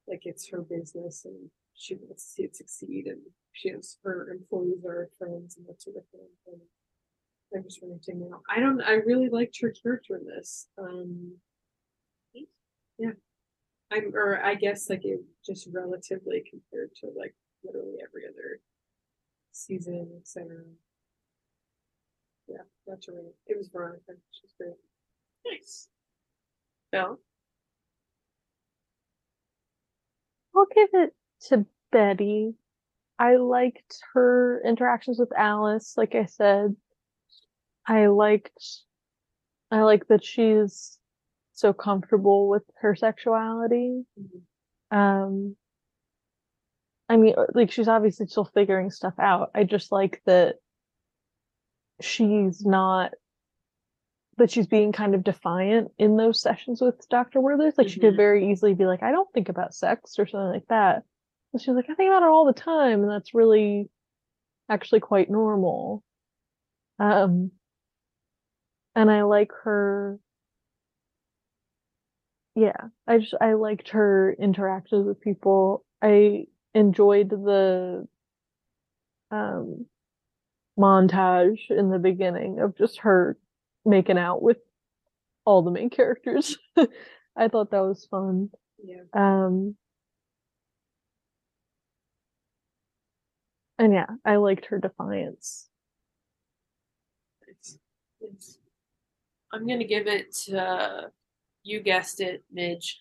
[0.08, 3.20] like it's her business and she wants to see it succeed and
[3.52, 6.28] she has her employees are her friends and that sort of thing.
[6.46, 6.60] And
[7.54, 8.40] I'm just renting now.
[8.50, 10.68] I don't I really liked her character in this.
[10.78, 11.36] Um
[12.98, 13.12] yeah.
[13.92, 17.34] I'm or I guess like it just relatively compared to like
[17.64, 18.60] literally every other
[19.52, 20.56] season, etc.
[22.48, 23.34] Yeah, that's right.
[23.46, 24.12] It was Veronica.
[24.30, 24.76] She's great.
[25.46, 25.88] Nice.
[26.90, 27.20] Bill?
[30.56, 31.14] I'll give it
[31.48, 32.54] to Betty.
[33.18, 36.76] I liked her interactions with Alice, like I said.
[37.86, 38.82] I liked
[39.70, 40.98] I like that she's
[41.52, 44.06] so comfortable with her sexuality.
[44.18, 44.42] Mhm.
[44.96, 45.56] Um
[47.08, 49.50] I mean, like she's obviously still figuring stuff out.
[49.54, 50.56] I just like that
[52.00, 53.12] she's not
[54.38, 57.40] that she's being kind of defiant in those sessions with Dr.
[57.40, 57.78] Werther's.
[57.78, 58.16] Like she could Mhm.
[58.16, 61.04] very easily be like, I don't think about sex or something like that.
[61.52, 63.88] And she's like, I think about it all the time, and that's really
[64.68, 66.02] actually quite normal.
[66.98, 67.52] Um
[68.94, 70.18] and I like her
[72.54, 75.84] yeah, I just I liked her interactions with people.
[76.02, 78.08] I enjoyed the
[79.30, 79.86] um
[80.78, 83.36] montage in the beginning of just her
[83.84, 84.58] making out with
[85.44, 86.58] all the main characters.
[87.36, 88.50] I thought that was fun.
[88.82, 89.02] Yeah.
[89.14, 89.76] Um
[93.78, 95.68] and yeah, I liked her defiance.
[97.46, 97.78] Nice.
[98.20, 98.58] Nice.
[99.52, 101.10] I'm gonna give it to
[101.62, 103.00] you guessed it, Midge.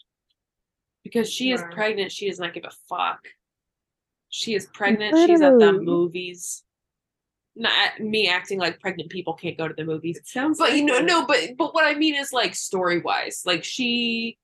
[1.03, 3.19] Because she is pregnant, she does not give a fuck.
[4.29, 6.64] She is pregnant, she's at the movies.
[7.55, 10.17] Not me acting like pregnant people can't go to the movies.
[10.17, 12.99] It sounds But you know, like no, but but what I mean is like story
[12.99, 13.43] wise.
[13.45, 14.37] Like she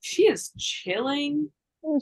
[0.00, 1.50] she is chilling.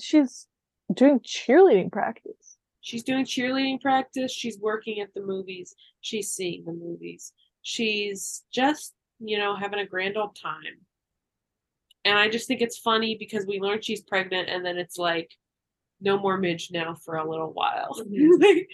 [0.01, 0.47] She's
[0.93, 2.57] doing cheerleading practice.
[2.81, 4.31] She's doing cheerleading practice.
[4.33, 5.75] She's working at the movies.
[6.03, 7.33] She's seeing the movies.
[7.63, 10.85] She's just, you know, having a grand old time.
[12.05, 15.33] And I just think it's funny because we learned she's pregnant and then it's like
[16.01, 17.97] no more Midge now for a little while.
[18.07, 18.67] Mhm.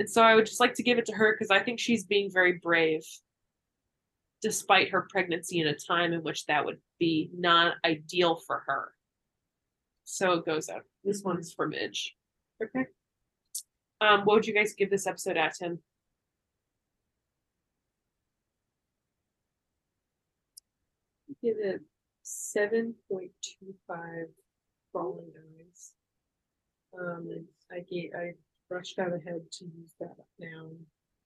[0.00, 2.04] And so I would just like to give it to her because I think she's
[2.04, 3.02] being very brave
[4.40, 8.94] despite her pregnancy in a time in which that would be not ideal for her.
[10.04, 10.86] So it goes out.
[11.04, 11.24] This Mhm.
[11.26, 12.16] one's for Midge.
[12.62, 12.86] Okay.
[14.00, 15.82] Um, what would you guys give this episode at 10?
[21.42, 21.80] give it
[22.22, 24.28] seven point two five
[24.92, 25.92] crawling eyes.
[26.98, 28.34] Um, I gave I
[28.70, 30.70] rushed out ahead to use that now.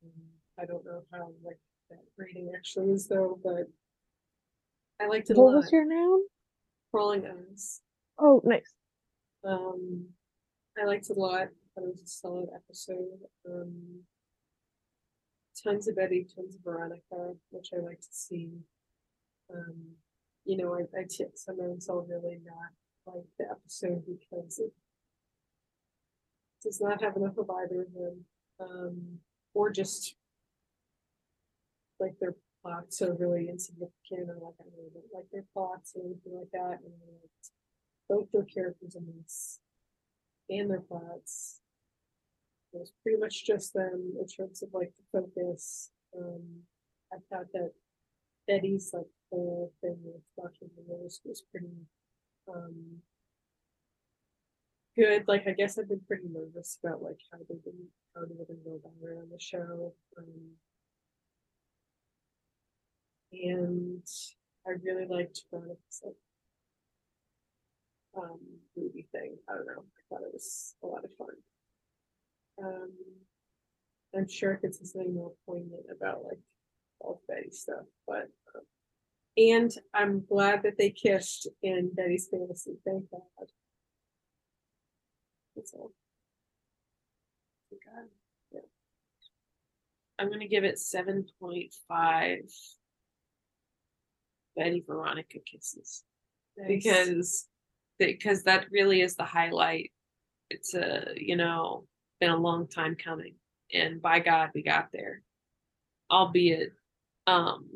[0.05, 0.13] Um,
[0.61, 1.59] I don't know how like
[1.91, 3.69] that rating actually is though, but
[5.01, 5.63] I liked it a What lot.
[5.63, 6.21] was your noun?
[6.91, 7.81] crawling eyes.
[8.19, 8.73] Oh, nice.
[9.45, 10.07] Um,
[10.81, 11.43] I liked it a lot.
[11.43, 13.19] I thought it was a solid episode.
[13.49, 14.03] Um,
[15.63, 18.51] tons of Betty, tons of Veronica, which I like to see.
[19.53, 19.75] Um,
[20.45, 24.73] you know, I, I t- sometimes I'll really not like the episode because it
[26.65, 28.25] does not have enough of either of them.
[28.61, 29.19] Um,
[29.55, 30.17] or just
[32.01, 36.03] like their plots are really insignificant or like I really don't like their plots or
[36.05, 36.81] anything like that.
[36.83, 37.51] And I liked
[38.09, 39.61] both their characters in this
[40.51, 41.61] and their plots.
[42.73, 45.91] It was pretty much just them in terms of like the focus.
[46.17, 46.43] Um,
[47.13, 47.73] I thought that
[48.49, 50.67] Betty's like whole thing with Dr.
[50.89, 51.69] Rose was pretty
[52.49, 53.01] um
[54.97, 55.27] good.
[55.29, 58.45] Like I guess I've been pretty nervous about like how they been how they were
[58.45, 59.93] gonna go about on the show.
[60.19, 60.53] Um
[63.33, 64.07] and
[64.67, 66.15] I really liked Veronica's like
[68.17, 68.41] um
[68.77, 69.37] movie thing.
[69.49, 69.85] I don't know.
[69.85, 71.37] I thought it was a lot of fun.
[72.63, 72.93] Um
[74.17, 76.39] I'm sure I could say something more poignant about like
[77.01, 78.63] all Betty stuff, but um,
[79.37, 82.77] and I'm glad that they kissed in Betty's fantasy.
[82.85, 83.49] Thank God.
[85.57, 85.93] That's all.
[87.73, 88.09] God.
[90.19, 92.39] I'm gonna give it 7.5
[94.57, 96.05] Betty Veronica kisses.
[96.57, 96.69] Nice.
[96.69, 97.47] because
[97.99, 99.93] because that really is the highlight.
[100.51, 101.87] It's a you know
[102.21, 103.35] been a long time coming,
[103.73, 105.23] and by God we got there,
[106.11, 106.73] albeit
[107.27, 107.69] um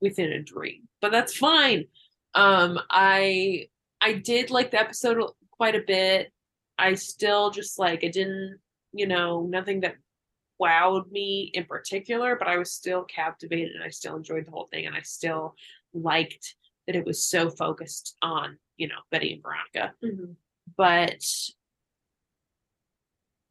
[0.00, 1.84] within a dream, but that's fine.
[2.34, 3.68] Um, I
[4.00, 5.22] I did like the episode
[5.62, 6.32] quite a bit.
[6.76, 8.58] I still just like it didn't
[8.92, 9.94] you know nothing that
[10.60, 14.66] wowed me in particular, but I was still captivated and I still enjoyed the whole
[14.72, 15.54] thing and I still
[15.94, 16.56] liked
[16.88, 19.94] that it was so focused on, you know, Betty and Veronica.
[20.02, 20.34] Mhm.
[20.76, 21.24] But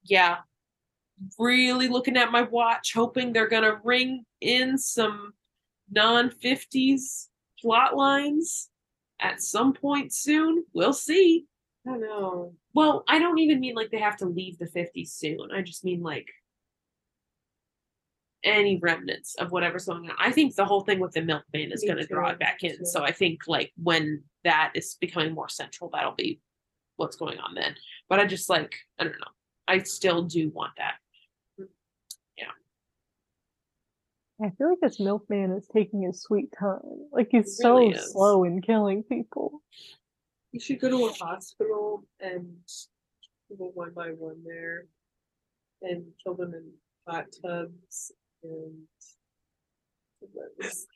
[0.03, 0.39] yeah,
[1.39, 5.33] really looking at my watch, hoping they're gonna ring in some
[5.89, 8.69] non 50s plot lines
[9.21, 10.65] at some point soon.
[10.73, 11.45] We'll see.
[11.87, 12.53] I don't know.
[12.73, 15.51] Well, I don't even mean like they have to leave the 50s soon.
[15.53, 16.27] I just mean like
[18.43, 20.15] any remnants of whatever's going on.
[20.19, 22.77] I think the whole thing with the milkman is going to draw it back in.
[22.77, 22.85] too.
[22.85, 26.39] So I think like when that is becoming more central, that'll be
[26.97, 27.75] what's going on then.
[28.09, 29.27] But I just like, I don't know.
[29.67, 30.95] I still do want that.
[31.59, 31.67] Mm.
[32.37, 32.45] Yeah.
[34.45, 36.79] I feel like this milkman is taking his sweet time.
[37.11, 38.11] Like he's He really so is.
[38.11, 39.61] slow in killing people.
[40.51, 42.45] You should go to a hospital and
[43.49, 44.85] people one by one there
[45.81, 46.71] and kill them in
[47.07, 48.11] hot tubs
[48.43, 48.73] and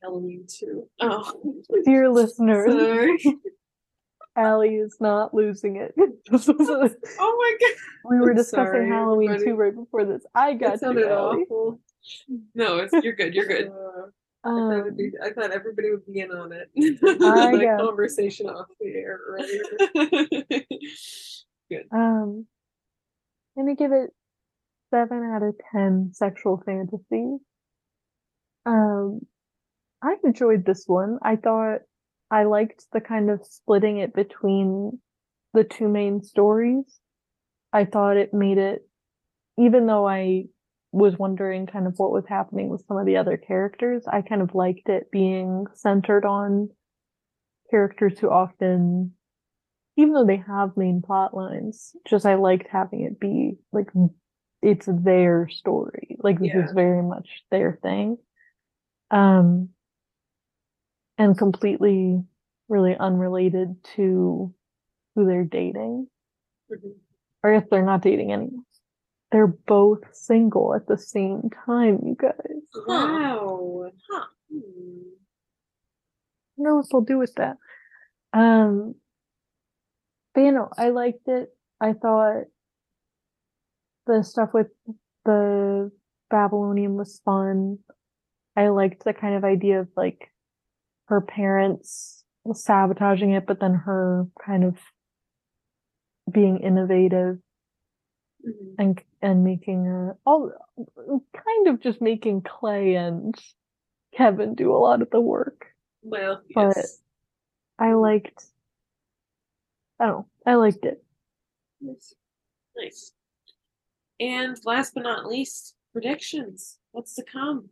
[0.01, 0.87] Halloween too.
[1.01, 1.31] Oh,
[1.85, 3.17] Dear listeners, Sorry.
[4.37, 5.95] Allie is not losing it.
[6.29, 7.75] This was a- oh my god.
[8.09, 9.51] we were I'm discussing sorry, Halloween everybody.
[9.51, 10.23] too right before this.
[10.35, 11.79] I got That sounded you, awful.
[12.53, 13.33] No, it's you're good.
[13.33, 13.71] You're good.
[13.95, 14.07] Uh,
[14.45, 16.69] I, thought Um, be, I thought everybody would be in on it.
[17.23, 19.63] I got- conversation off the air earlier.
[21.91, 22.45] um,
[23.57, 24.11] I'm gonna give it
[24.91, 27.37] seven out of ten sexual fantasy.
[28.65, 29.21] Um,
[30.01, 31.17] I enjoyed this one.
[31.23, 31.79] I thought
[32.29, 34.99] I liked the kind of splitting it between
[35.53, 36.99] the two main stories.
[37.73, 38.87] I thought it made it,
[39.57, 40.45] even though I
[40.95, 44.41] was wondering kind of what was happening with some of the other characters, I kind
[44.41, 46.69] of liked it being centered on
[47.71, 49.13] characters who often,
[49.97, 53.89] even though they have main plot lines, just I liked having it be like
[54.61, 56.17] it's their story.
[56.19, 56.65] Like this Yeah.
[56.65, 58.17] is very much their thing.
[59.11, 59.69] Um,
[61.17, 62.21] and completely
[62.67, 64.53] really unrelated to
[65.15, 66.07] who they're dating.
[66.71, 66.95] Mhm.
[67.43, 68.65] Or if they're not dating anyone.
[69.35, 72.85] They're both single at the same time, you guys.
[72.87, 73.91] Wow.
[74.09, 74.25] Huh.
[74.49, 75.09] Hmm.
[75.11, 77.57] I wonder what they'll do with that.
[78.31, 78.95] Um,
[80.33, 81.49] but you know, I liked it.
[81.81, 82.43] I thought
[84.07, 84.67] the stuff with
[85.25, 85.91] the
[86.29, 87.79] Babylonium was fun.
[88.55, 90.31] I liked the kind of idea of like
[91.07, 94.77] her parents sabotaging it, but then her kind of
[96.31, 97.39] being innovative
[98.47, 98.75] Mhm.
[98.77, 100.51] and and making uh, all
[101.33, 103.33] kind of just making Clay and
[104.15, 105.65] Kevin do a lot of the work.
[106.03, 107.01] Well, But- yes.
[107.79, 108.45] I liked.
[109.99, 110.27] I don't know.
[110.45, 111.03] I liked it.
[111.81, 112.13] Nice.
[112.77, 113.11] Nice.
[114.19, 116.77] And last but not least, predictions.
[116.91, 117.69] What's to come?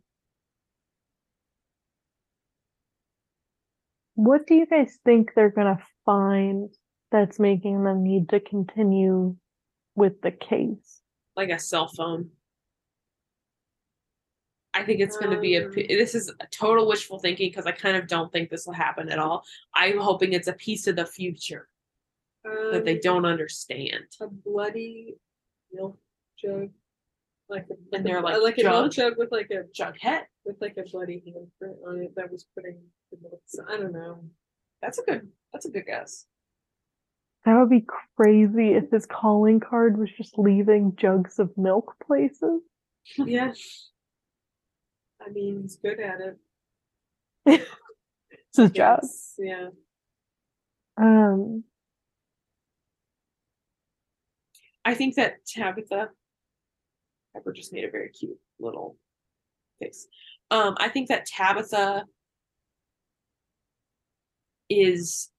[4.16, 6.68] What do you guys think they're gonna find
[7.10, 9.36] that's making them need to continue
[9.94, 11.00] with the case?
[11.36, 12.30] Like a cell phone.
[14.72, 15.66] I think it's going to be a.
[15.66, 15.72] Um.
[15.74, 19.08] This is a total wishful thinking because I kind of don't think this will happen
[19.08, 19.44] at all.
[19.74, 21.68] I'm hoping it's a piece of the future
[22.44, 24.04] that they Um, don't understand.
[24.20, 25.14] a bloody
[25.72, 25.96] milk
[26.38, 26.70] jug,
[27.48, 29.10] like a, And they're like, like a milk jug?
[29.10, 32.44] jug with like a jug head with like a bloody handprint on it that was
[32.54, 32.78] putting
[33.12, 33.40] the milk.
[33.46, 34.24] So, I don't know.
[34.82, 35.28] That's a good.
[35.52, 36.26] That's a good guess.
[37.44, 37.84] That would be
[38.16, 42.62] crazy if his calling card was just leaving jugs of milk places.
[43.18, 43.90] Yes.
[45.20, 47.68] I mean, he's good at it.
[48.56, 49.00] It's his job.
[49.36, 49.70] Yeah.
[50.96, 51.64] Um,
[54.84, 56.10] I think that Tabitha
[57.34, 58.96] Pepper just made a very cute little
[59.80, 60.06] face.
[60.52, 62.04] Um, I think that Tabitha
[64.70, 65.30] is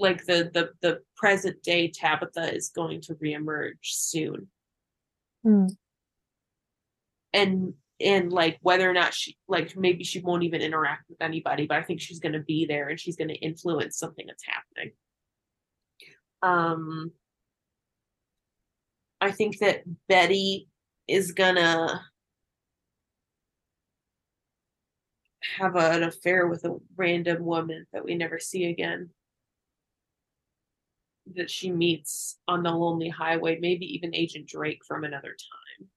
[0.00, 4.48] like the the the present day Tabitha is going to reemerge soon.
[5.42, 5.66] hmm.
[7.32, 11.66] And and like whether or not she like maybe she won't even interact with anybody,
[11.66, 14.92] but I think she's gonna be there and she's gonna influence something that's happening.
[16.42, 17.12] Um
[19.20, 20.68] I think that Betty
[21.06, 22.00] is gonna
[25.58, 29.10] have a- an affair with a random woman that we never see again.
[31.36, 35.88] That she meets on the lonely highway, maybe even Agent Drake from another time.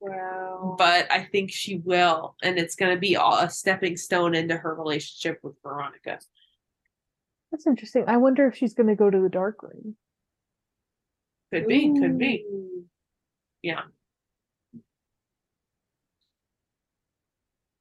[0.00, 0.76] Wow.
[0.78, 4.74] But I think she will, and it's gonna be all a stepping stone into her
[4.74, 6.18] relationship with Veronica.
[7.50, 8.04] That's interesting.
[8.06, 9.96] I wonder if she's gonna go to the dark room.
[11.52, 12.46] Could be, could be.
[13.62, 13.82] Yeah.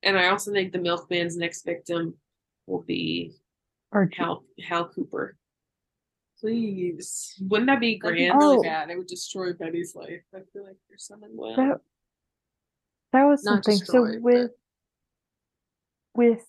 [0.02, 2.16] And I also think the milkman's next victim
[2.68, 3.36] will be
[3.92, 4.16] Archie.
[4.18, 5.38] Hal Hal Cooper.
[6.40, 7.36] Please.
[7.42, 8.40] Wouldn't that be That'd be grand?
[8.42, 8.64] Oh.
[8.64, 8.90] bad.
[8.90, 10.22] It would destroy Betty's life.
[10.34, 11.30] I feel like there's something.
[11.34, 11.82] Well, That
[13.14, 13.80] that was Not something.
[13.80, 14.52] destroyed, so but- with
[16.16, 16.46] with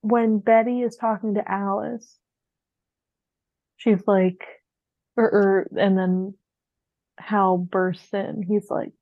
[0.00, 2.18] when Betty is talking to Alice,
[3.76, 4.42] she's like,
[5.16, 6.34] or, or and then
[7.18, 8.42] Hal bursts in.
[8.42, 8.92] He's like,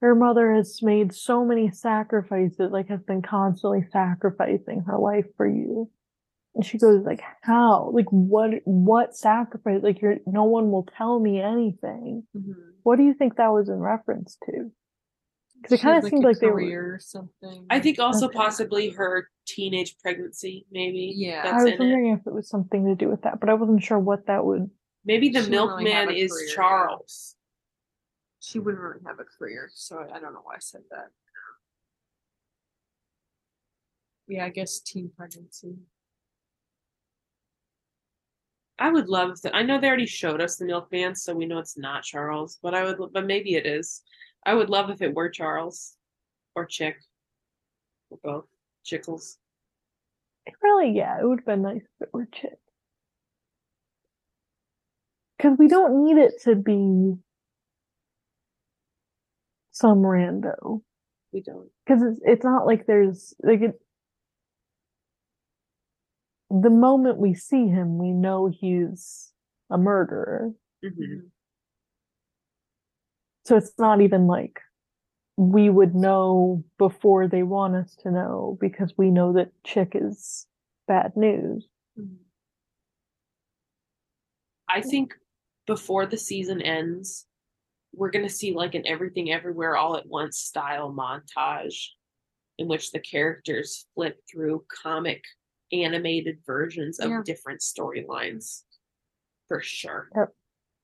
[0.00, 5.46] her mother has made so many sacrifices, like has been constantly sacrificing her life for
[5.46, 5.90] you.
[6.54, 7.90] And she goes like, how?
[7.94, 8.50] Like what?
[8.64, 9.80] What sacrifice?
[9.82, 12.26] Like you're, no one will tell me anything.
[12.36, 12.54] Mhm.
[12.82, 14.70] What do you think that was in reference to?
[15.62, 16.94] Because it kind of seemed a like they were.
[16.94, 17.66] or something.
[17.70, 18.36] I think also Okay.
[18.36, 21.12] possibly her teenage pregnancy, maybe.
[21.14, 21.40] Yeah.
[21.40, 21.78] I That's was in it.
[21.80, 24.44] wondering if it was something to do with that, but I wasn't sure what that
[24.44, 24.70] would.
[25.04, 26.54] Maybe the She didn't really milkman is career, yeah.
[26.54, 27.36] Charles.
[28.40, 31.10] she wouldn't really have a career, so I don't know why I said that.
[34.26, 35.76] Yeah, I guess teen pregnancy.
[38.80, 39.54] I would love to.
[39.54, 42.58] I know they already showed us the milkman, so we know it's not Charles.
[42.62, 44.02] But I would, but maybe it is.
[44.46, 45.96] I would love if it were Charles
[46.56, 46.96] or Chick
[48.08, 48.46] or both
[48.84, 49.36] Chickles.
[50.62, 52.58] Really, yeah, it would have been nice if it were Chick.
[55.36, 57.14] Because we don't need it to be
[59.72, 60.80] some rando.
[61.32, 61.68] We don't.
[61.84, 63.80] Because it's it's not like there's like it.
[66.50, 69.32] The moment we see him, we know he's
[69.70, 70.52] a murderer.
[70.84, 71.30] Mhm.
[73.44, 74.60] So it's not even like
[75.36, 80.46] we would know before they want us to know because we know that Chick is
[80.86, 81.68] bad news.
[81.96, 82.18] Mhm.
[84.68, 85.14] I think
[85.66, 87.26] before the season ends,
[87.92, 91.90] we're gonna see like an everything everywhere all at once style montage
[92.58, 95.22] in which the characters flip through comic
[95.72, 97.22] animated versions of Yeah.
[97.24, 98.62] different storylines.
[99.48, 100.10] For sure.
[100.14, 100.34] Yep.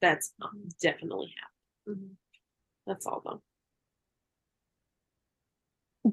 [0.00, 2.04] That's um, definitely happening.
[2.08, 2.16] Mhm.
[2.86, 3.42] That's all though.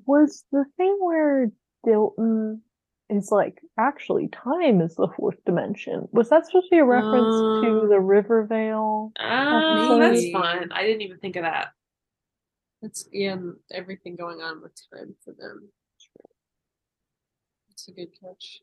[0.06, 1.52] Was the thing where
[1.86, 2.62] Dilton
[3.10, 6.08] is like actually time is the fourth dimension?
[6.12, 9.12] Was that supposed to be a reference to the Um, Rivervale?
[9.20, 10.32] Oh, that's Maybe.
[10.32, 10.72] fun.
[10.72, 11.74] I didn't even think of that.
[12.82, 15.72] That's yeah, and everything going on with time for them.
[17.86, 18.62] It's a good catch.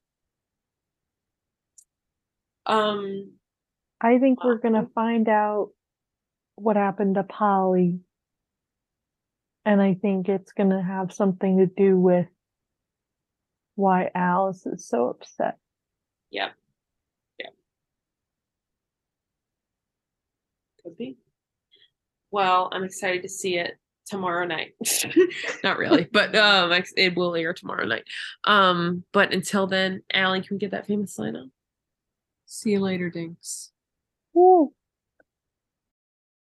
[2.65, 3.33] Um,
[4.01, 5.73] I think we're gonna find out
[6.55, 8.01] what happened to Polly.
[9.67, 12.29] And I think it's gonna have something to do with
[13.75, 15.59] why Alice is so upset.
[16.31, 16.55] Yep.
[17.41, 17.55] Yep.
[20.83, 21.19] Could be.
[22.31, 23.80] Well, I'm excited to see it
[24.11, 24.75] tomorrow night.
[25.65, 28.05] Not really, but um, it will air tomorrow night.
[28.45, 31.49] Um, but until then, Allie, can we get that famous line out?
[32.47, 33.71] See you later, Dinks.
[34.35, 34.73] Woo.